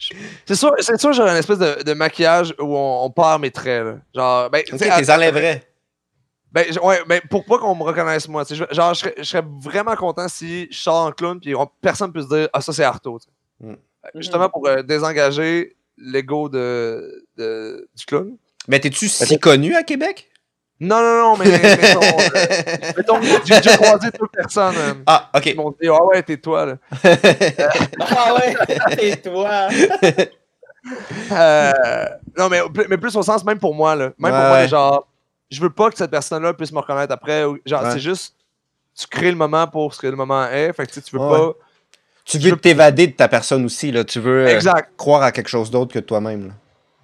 [0.46, 3.50] C'est sûr, c'est sûr, j'aurais une espèce de, de maquillage où on, on perd mes
[3.50, 3.94] traits, là.
[4.14, 5.62] Genre, ben, ok, t'es enlèverais.
[6.52, 8.44] Ben, ouais, ben, pour pas qu'on me reconnaisse moi.
[8.48, 11.68] je- Genre, je serais, je serais vraiment content si je sors en clown puis on-
[11.80, 13.18] personne peut se dire Ah, ça c'est Arto.
[13.60, 13.70] Mm.
[13.72, 13.76] Euh,
[14.16, 18.36] Justement pour euh, désengager l'ego de, de- du clown.
[18.68, 20.29] Mais t'es-tu si connu à Québec?
[20.82, 25.50] Non, non, non, mais mettons, euh, mettons, j'ai déjà croisé deux personnes euh, Ah, qui
[25.50, 25.56] ok.
[25.56, 26.74] m'ont dit Ah ouais, t'es toi là.
[28.00, 28.56] Ah ouais,
[28.98, 29.68] c'est toi!
[31.32, 31.72] Euh,
[32.38, 34.04] non, mais, mais plus au sens, même pour moi, là.
[34.18, 34.48] Même pour Ouais.
[34.48, 35.06] moi, genre,
[35.50, 37.44] je veux pas que cette personne-là puisse me reconnaître après.
[37.44, 37.90] ou- Genre, Ouais.
[37.92, 38.34] c'est juste,
[38.98, 40.72] tu crées le moment pour ce que le moment est.
[40.72, 41.38] Fait que tu sais, tu veux Ouais.
[41.38, 41.52] pas.
[42.24, 44.04] Tu veux t'évader de ta personne aussi, là.
[44.04, 44.90] Tu veux euh, Exact.
[44.96, 46.54] croire à quelque chose d'autre que toi-même.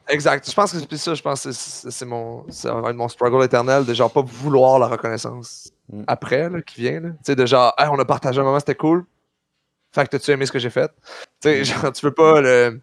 [0.09, 0.49] Exact.
[0.49, 3.09] Je pense que c'est ça, je pense que c'est c'est mon, ça va être mon
[3.09, 6.03] struggle éternel de genre pas vouloir la reconnaissance Mm.
[6.07, 7.09] après, là, qui vient, là.
[7.11, 9.05] Tu sais, de genre, Hey, on a partagé un moment, c'était cool.
[9.95, 10.91] Fait que t'as-tu aimé ce que j'ai fait?
[11.41, 12.81] Tu sais, genre, tu veux pas le.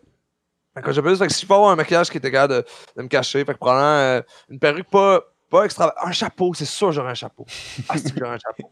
[0.82, 2.66] Quand j'ai fait que s'il faut avoir un maquillage qui était capable de,
[2.98, 5.22] de me cacher, fait que probablement euh, une perruque pas,
[5.52, 5.94] pas extra.
[6.04, 7.46] Un chapeau, c'est sûr, j'aurais un chapeau.
[7.90, 8.68] Ah, si, j'aurais un chapeau.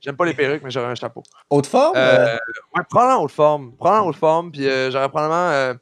[0.00, 1.22] J'aime pas les perruques, mais j'aurais un chapeau.
[1.48, 1.94] Haute forme?
[1.96, 2.36] Euh,
[2.74, 3.72] ouais, probablement en haute forme.
[3.76, 4.52] Probablement en haute forme.
[4.52, 5.50] Puis euh, j'aurais probablement.
[5.50, 5.74] Euh,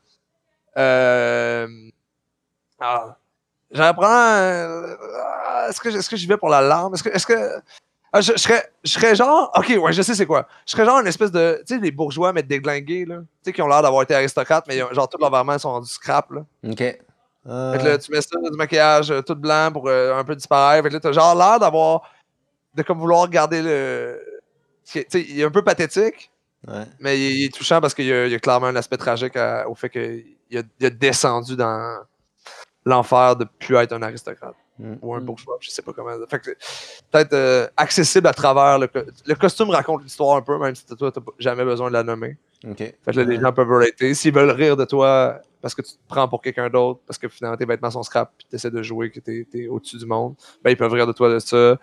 [0.77, 1.67] euh,
[2.81, 3.17] ah,
[3.71, 4.37] j'aurais probablement.
[4.39, 4.97] euh,
[5.47, 6.95] ah, est-ce que, est-ce que j'y vais pour la larme?
[6.95, 7.09] Est-ce que.
[7.11, 7.61] Est-ce que
[8.13, 9.51] ah, je, je serais, je serais genre.
[9.57, 10.47] Ok, ouais, je sais c'est quoi.
[10.67, 11.63] Je serais genre une espèce de.
[11.67, 13.17] Tu sais, les bourgeois, mais déglingués, là.
[13.19, 15.59] Tu sais, qui ont l'air d'avoir été aristocrates, mais ils ont- genre, tous leurs vêtements
[15.59, 16.45] sont du scrap, là.
[16.69, 16.81] Ok.
[17.47, 20.25] Euh, Fait que là, tu mets ça, du maquillage euh, tout blanc pour euh, un
[20.25, 20.83] peu disparaître.
[20.85, 22.03] Fait que là, t'as genre l'air d'avoir.
[22.75, 24.21] de comme vouloir garder le.
[24.87, 26.31] Tu sais, il est un peu pathétique,
[26.69, 26.85] ouais.
[27.01, 28.97] mais il, il est touchant parce qu'il y, a- il y a clairement un aspect
[28.99, 31.99] tragique à- au fait qu'il a, il a descendu dans
[32.85, 34.95] l'enfer de plus être un aristocrate Mm.
[35.03, 36.11] ou un bourgeois, je sais pas comment.
[36.29, 36.51] Fait que
[37.13, 40.85] peut-être euh, accessible à travers le, co- le costume raconte l'histoire un peu, même si
[40.85, 42.37] toi t'as jamais besoin de la nommer.
[42.69, 42.79] Ok.
[42.79, 44.15] Fait que là, les gens peuvent relater.
[44.15, 47.29] S'ils veulent rire de toi parce que tu te prends pour quelqu'un d'autre, parce que
[47.29, 50.07] finalement tes vêtements sont scrap, puis tu essaies de jouer que t'es es, au-dessus du
[50.07, 51.79] monde, ben ils peuvent rire de toi de ça.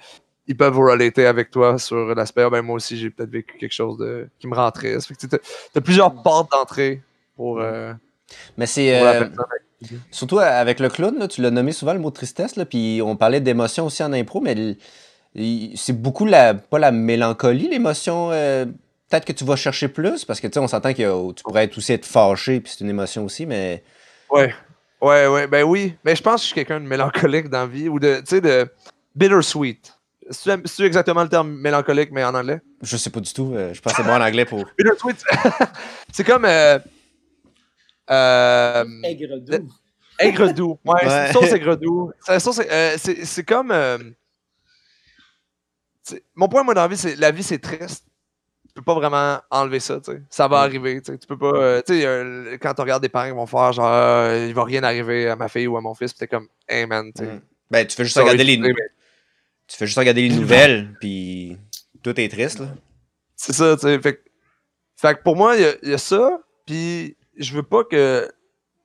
[0.48, 3.72] Ils peuvent relater avec toi sur l'aspect, Ah, ben moi aussi j'ai peut-être vécu quelque
[3.72, 5.08] chose de qui me rend triste.
[5.08, 7.02] Fait que tu as, plusieurs portes d'entrée
[7.38, 7.94] pour, euh,
[8.58, 9.02] Mais c'est.
[9.02, 9.30] euh.
[10.12, 13.16] Surtout avec le clown, là, tu l'as nommé souvent le mot tristesse, là, puis on
[13.16, 14.78] parlait d'émotion aussi en impro, mais
[15.76, 18.30] c'est beaucoup la, pas la mélancolie, l'émotion.
[18.32, 18.66] euh,
[19.10, 21.66] Peut-être que tu vas chercher plus, parce que tu sais, on s'entend que tu pourrais
[21.66, 23.84] être aussi être fâché, puis c'est une émotion aussi, mais.
[24.30, 24.54] Ouais.
[25.02, 25.96] Ouais, ouais, ben oui.
[26.06, 28.24] Mais je pense que je suis quelqu'un de mélancolique dans la vie ou de, tu
[28.28, 28.72] sais, de
[29.16, 29.94] bittersweet.
[30.30, 32.62] C'est c'est exactement le terme mélancolique, mais en anglais?
[32.84, 33.52] Je sais pas du tout.
[33.54, 34.64] euh, je pense que c'est bon en anglais pour.
[34.78, 35.18] Bittersweet,
[36.14, 36.46] c'est comme.
[36.46, 36.80] Euh,
[38.10, 39.70] euh, Aigre doux.
[40.20, 40.80] Aigre doux.
[40.86, 41.32] Ouais, c'est Ouais.
[41.34, 42.12] sauce aigre doux.
[42.22, 43.72] C'est, euh, c'est, c'est comme.
[43.72, 43.98] euh,
[46.36, 48.06] mon point, moi, dans la vie, c'est la vie, c'est triste.
[48.68, 50.22] Tu peux pas vraiment enlever ça, tu sais.
[50.30, 51.18] Ça va arriver, tu sais.
[51.18, 51.52] Tu peux pas.
[51.54, 54.54] euh, tu sais, euh, quand tu regardes des parents qui vont faire genre, euh, il
[54.54, 57.12] va rien arriver à ma fille ou à mon fils, pis t'es comme, hey man,
[57.14, 57.32] tu sais.
[57.34, 57.42] Mm.
[57.70, 58.74] Ben, tu fais juste regarder les, tu mais
[59.68, 61.58] fais juste regarder les nouvelles, puis
[62.02, 62.68] tout est triste, là.
[63.36, 64.00] C'est ça, tu sais.
[64.00, 64.30] Fait, que-
[64.96, 68.30] fait que pour moi, il y y, a ça, puis je veux pas que,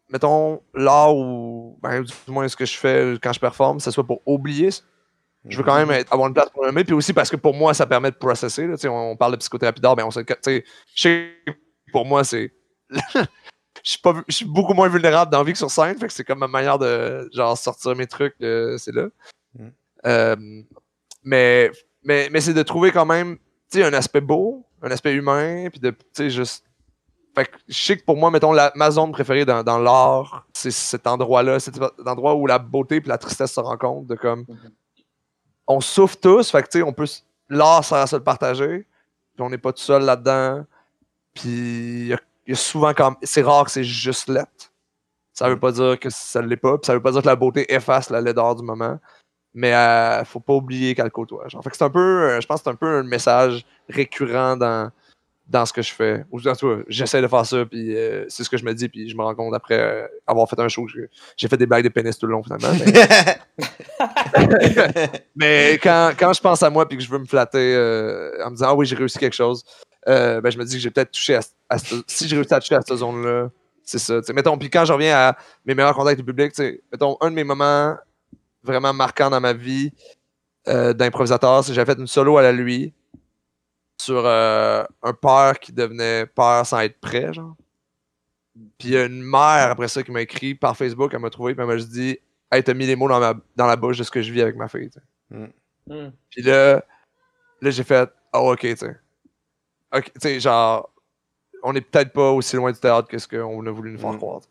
[0.09, 4.05] mettons, l'art ou, ben, du moins ce que je fais quand je performe, ce soit
[4.07, 4.83] pour oublier ça.
[5.49, 7.37] Je veux quand même être- avoir une place pour le nommer, puis aussi parce que
[7.37, 8.67] pour moi, ça permet de processer.
[8.67, 10.35] Là, on, on parle de psychothérapie d'art, ben on sait que,
[11.93, 12.53] pour moi, c'est.
[13.85, 15.97] Je suis, pas, vu- je suis beaucoup moins vulnérable dans la vie que sur scène,
[15.97, 19.09] fait que c'est comme ma manière de genre sortir mes trucs, euh, c'est là.
[19.55, 19.69] Mm.
[20.07, 20.37] Euh,
[21.23, 21.71] mais
[22.03, 23.39] mais, mais c'est de trouver quand même
[23.77, 25.95] un aspect beau, un aspect humain, puis de,
[26.29, 26.65] juste.
[27.37, 30.47] Fait que je sais que pour moi, mettons, la, ma zone préférée dans, dans l'art,
[30.55, 34.47] c'est cet endroit-là, cet endroit où la beauté et la tristesse se rencontrent, de comme.
[34.49, 34.71] Mhm.
[35.69, 37.07] On souffre tous, fait que, tu sais, on peut.
[37.51, 38.87] L'art sert à se le partager,
[39.35, 40.65] puis on n'est pas tout seul là-dedans,
[41.35, 43.17] puis il y a, il y a souvent comme.
[43.23, 44.73] C'est rare que c'est juste lettre.
[45.35, 47.27] Ça veut pas dire que ça ne l'est pas, puis ça veut pas dire que
[47.27, 48.99] la beauté efface la laideur du moment.
[49.53, 51.49] Mais euh, faut pas oublier qu'elle côtoie.
[51.49, 51.63] Genre.
[51.63, 54.57] Fait que c'est un peu, euh, je pense que c'est un peu un message récurrent
[54.57, 54.91] dans,
[55.49, 56.25] dans ce que je fais.
[56.33, 58.75] Ou en tout cas, j'essaie de faire ça, puis euh, c'est ce que je me
[58.75, 61.57] dis, puis je me rends compte après euh, avoir fait un show que j'ai fait
[61.57, 62.69] des blagues de pénis tout le long finalement.
[62.85, 63.99] Mais,
[65.37, 68.51] mais quand, quand je pense à moi puis que je veux me flatter euh, en
[68.51, 69.65] me disant ah oui j'ai réussi quelque chose,
[70.07, 72.61] ben je me dis que j'ai peut-être touché à, à ce- si j'ai réussi à
[72.61, 73.51] toucher à cette zone là,
[73.85, 74.21] c'est ça.
[74.35, 76.53] Mettons puis quand je reviens à mes meilleurs contacts du public,
[76.93, 77.95] mettons un de mes moments
[78.65, 79.93] vraiment marquants dans ma vie
[80.67, 82.93] d'improvisateur, c'est que j'avais fait une solo à la lui
[84.07, 87.57] sur euh, un père qui devenait père sans être prêt, genre.
[88.79, 91.31] Puis il y a une mère après ça qui m'a écrit par Facebook, elle m'a
[91.31, 92.19] trouvé, puis elle m'a juste dit
[92.51, 94.41] Hey, t'as mis les mots dans, ma, dans la bouche de ce que je vis
[94.43, 94.89] avec ma fille.
[94.91, 95.53] tu sais.
[95.89, 96.11] Hmm.
[96.31, 96.83] Puis là,
[97.61, 98.97] là j'ai fait Oh, ok, tu sais.
[99.95, 100.91] Ok, tu sais, genre,
[101.63, 104.13] on est peut-être pas aussi loin du théâtre que ce qu'on a voulu nous faire
[104.13, 104.17] Mm.
[104.19, 104.43] croire.
[104.43, 104.49] sais.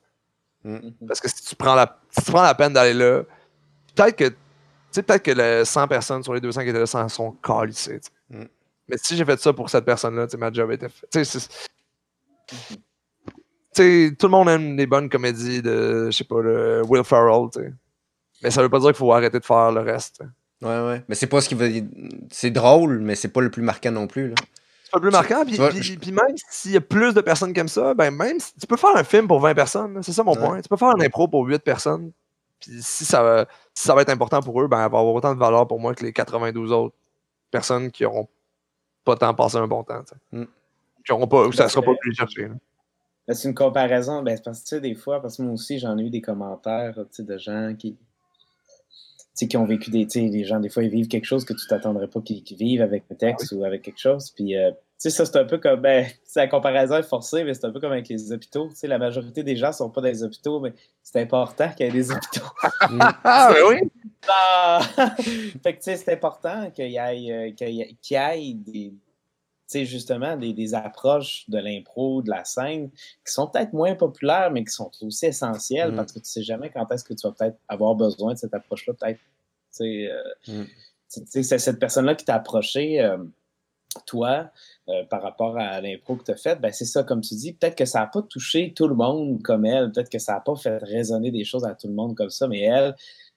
[0.70, 0.94] Mhm.
[1.08, 3.24] Parce que si tu prends la, si tu prends la peine d'aller là,
[3.96, 4.36] peut-être que, tu
[4.92, 8.02] sais, peut-être que les 100 personnes sur les 200 qui étaient là sont calissées.
[8.88, 11.08] Mais si j'ai fait ça pour cette personne-là, ma job était fait.
[11.12, 11.50] Tu sais, c'est-
[12.48, 12.76] tu
[13.74, 17.50] sais, tout le monde aime les bonnes comédies de, je sais pas, le Will Ferrell,
[17.52, 17.74] tu sais.
[18.44, 20.20] Mais ça veut pas dire qu'il faut arrêter de faire le reste.
[20.20, 20.66] tu sais.
[20.68, 21.04] ouais, ouais.
[21.08, 21.66] Mais c'est pas ce qui va.
[22.32, 24.36] C'est drôle, mais c'est pas le plus marquant non plus, là.
[24.84, 25.44] C'est pas plus marquant.
[25.46, 28.12] Puis, vois, puis- je- puis même s'il y a plus de personnes aiment ça, ben
[28.12, 30.02] même si- tu peux faire un film pour 20 personnes.
[30.04, 30.40] C'est ça mon Ouais.
[30.40, 30.62] point.
[30.62, 32.12] Tu peux faire un impro pour 8 personnes.
[32.62, 35.14] Puis si ça, va, si ça va être important pour eux, ben elle va avoir
[35.14, 36.96] autant de valeur pour moi que les 92 autres
[37.52, 38.28] personnes qui auront
[39.06, 40.04] pas tant passé un bon temps.
[41.10, 42.50] auront pas, ça sera pas plus chercher.
[43.30, 46.10] C'est une comparaison, ben, parce que des fois, parce que moi aussi, j'en ai eu
[46.10, 47.98] des commentaires de gens qui,
[49.36, 50.06] qui ont vécu des.
[50.14, 53.06] Les gens, des fois, ils vivent quelque chose que tu t'attendrais pas qu'ils vivent avec
[53.10, 54.32] le texte ou avec quelque chose.
[54.36, 55.82] Puis, euh, sais, ça, c'est un peu comme.
[55.82, 58.70] Ben, la comparaison est forcée, mais c'est un peu comme avec les hôpitaux.
[58.70, 60.74] Tu sais, la majorité des gens sont pas dans les hôpitaux, mais
[61.04, 62.46] c'est important qu'il y ait des hôpitaux.
[62.82, 63.92] ah, ben oui!
[64.28, 64.82] Ah!
[65.64, 68.94] fait que, tu sais, c'est important qu'il y ait, euh, qu'il y ait des
[69.68, 74.52] sais, justement, des, des, approches de l'impro, de la scène, qui sont peut-être moins populaires,
[74.52, 75.96] mais qui sont aussi essentielles mm.
[75.96, 78.54] parce que tu sais jamais quand est-ce que tu vas peut-être avoir besoin de cette
[78.54, 78.94] approche-là.
[78.94, 79.20] Peut-être,
[79.76, 80.08] tu
[81.10, 83.18] sais, c'est cette personne-là qui t'a approché, euh,
[84.06, 84.50] toi,
[84.90, 87.54] euh, par rapport à l'impro que tu as faite, ben c'est ça, comme tu dis,
[87.54, 90.40] peut-être que ça n'a pas touché tout le monde comme elle, peut-être que ça n'a
[90.40, 92.96] pas fait résonner des choses à tout le monde comme ça, mais elle,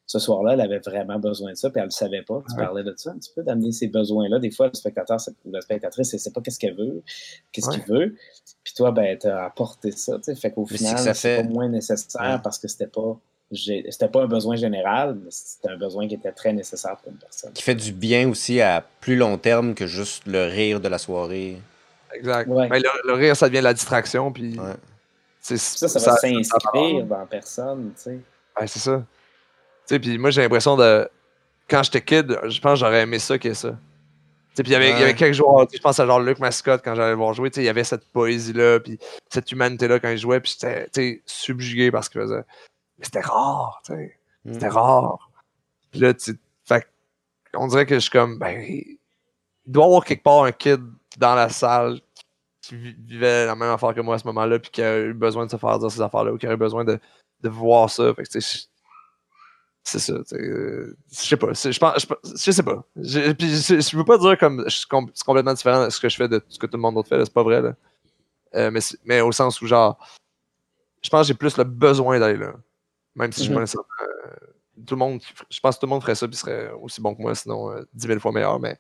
[0.09, 2.43] ce soir-là, elle avait vraiment besoin de ça, puis elle ne le savait pas.
[2.49, 4.39] Tu parlais de ça un petit peu, d'amener ces besoins-là.
[4.39, 7.03] Des fois, le spectateur ou la spectatrice, ne sait pas qu'est-ce qu'elle veut,
[7.53, 8.17] qu'est-ce qu'il veut.
[8.65, 10.19] Puis toi, ben, tu as apporté ça.
[10.35, 13.21] Fait qu'au final, c'est pas moins nécessaire parce que c'était pas
[13.53, 17.19] c'était pas un besoin général, mais c'était un besoin qui était très nécessaire pour une
[17.19, 17.53] personne.
[17.53, 20.99] Qui fait du bien aussi à plus long terme que juste le rire de la
[20.99, 21.57] soirée.
[22.15, 22.49] Exact.
[22.49, 24.33] Ben, le, rire, ça devient la distraction.
[24.33, 24.57] Puis
[25.41, 27.93] ça, ça, va s'inscrire dans personne.
[27.97, 28.19] Tu sais.
[28.67, 29.03] c'est ça
[29.89, 31.09] sais, puis moi, j'ai l'impression de.
[31.69, 33.77] Quand j'étais kid, je pense que j'aurais aimé ça que ça.
[34.55, 36.81] Puis il y, avait, il y avait quelques joueurs, je pense à genre Luc Mascotte
[36.83, 38.99] quand j'allais voir jouer, il y avait cette poésie-là, puis
[39.31, 42.43] cette humanité-là quand il jouait, puis j'étais subjugué par ce qu'il faisait.
[42.99, 44.19] Mais c'était rare, tu sais.
[44.51, 44.73] C'était mm.
[44.73, 45.31] rare.
[45.91, 46.87] Puis là, tu fait
[47.55, 48.99] on dirait que je suis comme, ben, il
[49.67, 50.81] doit y avoir quelque part un kid
[51.17, 52.01] dans la salle
[52.61, 55.47] qui vivait la même affaire que moi à ce moment-là, puis qui a eu besoin
[55.47, 57.01] de se faire dire ces affaires-là, ou qui a eu besoin de,
[57.41, 58.13] de voir ça.
[58.15, 58.67] Fait que, tu sais,
[59.85, 60.13] c'est ça.
[60.35, 61.53] Euh, je sais pas.
[61.55, 62.07] Je, pense,
[62.45, 62.85] je, sais pas.
[62.97, 66.29] Je, puis je, veux pas dire comme c'est complètement différent de ce que je fais
[66.29, 67.25] de ce que tout le monde d'autre fait.
[67.25, 67.63] C'est pas vrai.
[67.63, 67.75] Là.
[68.55, 69.99] Euh, mais, mais au sens où, genre,
[71.03, 72.53] je pense que j'ai plus le besoin d'aller là.
[73.19, 73.77] Même si je me mm-hmm.
[73.79, 74.37] euh,
[74.87, 77.15] tout le monde, je pense que tout le monde ferait ça puis serait aussi bon
[77.15, 78.61] que moi, sinon 10 000 fois meilleur.
[78.61, 78.79] Mais.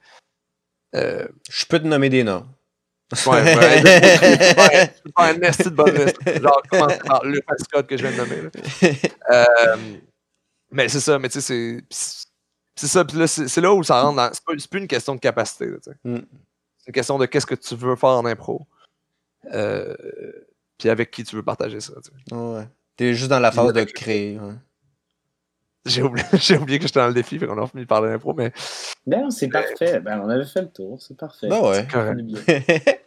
[0.92, 2.46] je peux te nommer des noms.
[3.26, 6.42] Ouais, ouais, ouais, un de bonne liste.
[6.42, 7.40] Genre, commencer par le
[7.82, 8.50] que je viens de nommer.
[9.30, 9.76] Euh,
[10.70, 12.26] mais c'est ça, mais tu sais, c'est.
[12.76, 14.30] C'est ça, puis là, c'est là où ça rentre dans.
[14.32, 15.66] C'est plus une question de capacité.
[16.04, 16.18] Mm.
[16.78, 18.66] C'est une question de qu'est-ce que tu veux faire en impro.
[19.52, 19.94] Euh,
[20.76, 22.34] puis avec qui tu veux partager ça, tu sais.
[22.34, 22.68] Ouais.
[22.98, 24.40] T'es juste dans la phase de créer,
[25.86, 26.26] J'ai oublié,
[26.60, 28.52] oublié, que j'étais dans le défi, fait qu'on a fini de parler d'impro, mais.
[29.06, 30.00] Non, c'est parfait.
[30.00, 31.46] Ben, on avait fait le tour, c'est parfait.
[31.46, 31.86] Ben ouais.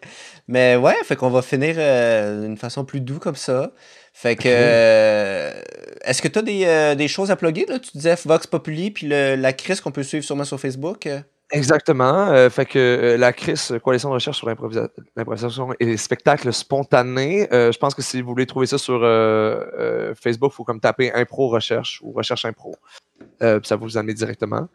[0.47, 3.73] mais ouais, fait qu'on va finir euh, d'une façon plus douce comme ça.
[4.13, 4.47] Fait que.
[4.47, 5.61] Euh,
[6.05, 7.65] est-ce que tu as des, euh, des, choses à plugger?
[7.67, 7.77] Là?
[7.77, 11.09] Tu disais Vox Populi, puis le, la crise qu'on peut suivre sûrement sur Facebook.
[11.51, 12.29] Exactement.
[12.29, 17.77] Euh, fait que la CRIS, Coalition de recherche sur l'improvisation et les spectacles spontanés, je
[17.77, 19.01] pense que si vous voulez trouver ça sur
[20.15, 22.75] Facebook, il faut comme taper Impro Recherche ou Recherche Impro.
[23.39, 24.67] ça vous amener directement.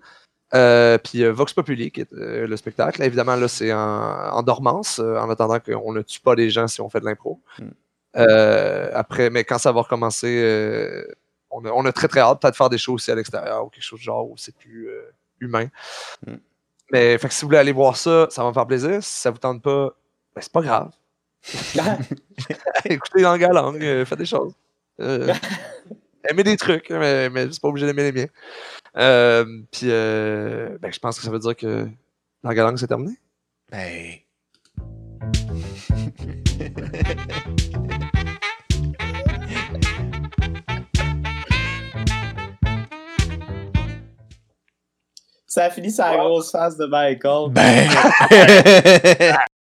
[0.53, 3.03] puis Vox Populi, qui est le spectacle.
[3.03, 6.81] Évidemment, là, c'est en, en, dormance, en attendant qu'on ne tue pas les gens si
[6.81, 7.41] on fait de l'impro.
[7.59, 7.71] Hmm.
[8.17, 11.05] Euh, après, mais quand ça va recommencer, euh,
[11.51, 14.01] on, a, très très hâte peut-être faire des choses aussi à l'extérieur ou quelque chose
[14.01, 15.11] de genre où c'est plus euh,
[15.41, 15.69] humain.
[16.27, 16.35] Mm.
[16.93, 19.03] Mais fait que si vous voulez aller voir ça, ça va me faire plaisir.
[19.03, 19.91] Si ça vous tente pas,
[20.35, 20.91] ben, c'est pas grave.
[22.85, 24.55] Écoutez dans la langue, faites des choses.
[24.99, 28.29] aimez des trucs, mais, mais c'est pas obligé d'aimer les miens.
[29.71, 31.89] Puis ben, je pense que ça veut dire que
[32.43, 33.17] la langue c'est terminé.
[33.71, 34.15] Ben.
[45.57, 47.49] Ça a fini sa grosse face de Michael.
[47.51, 47.89] Ben!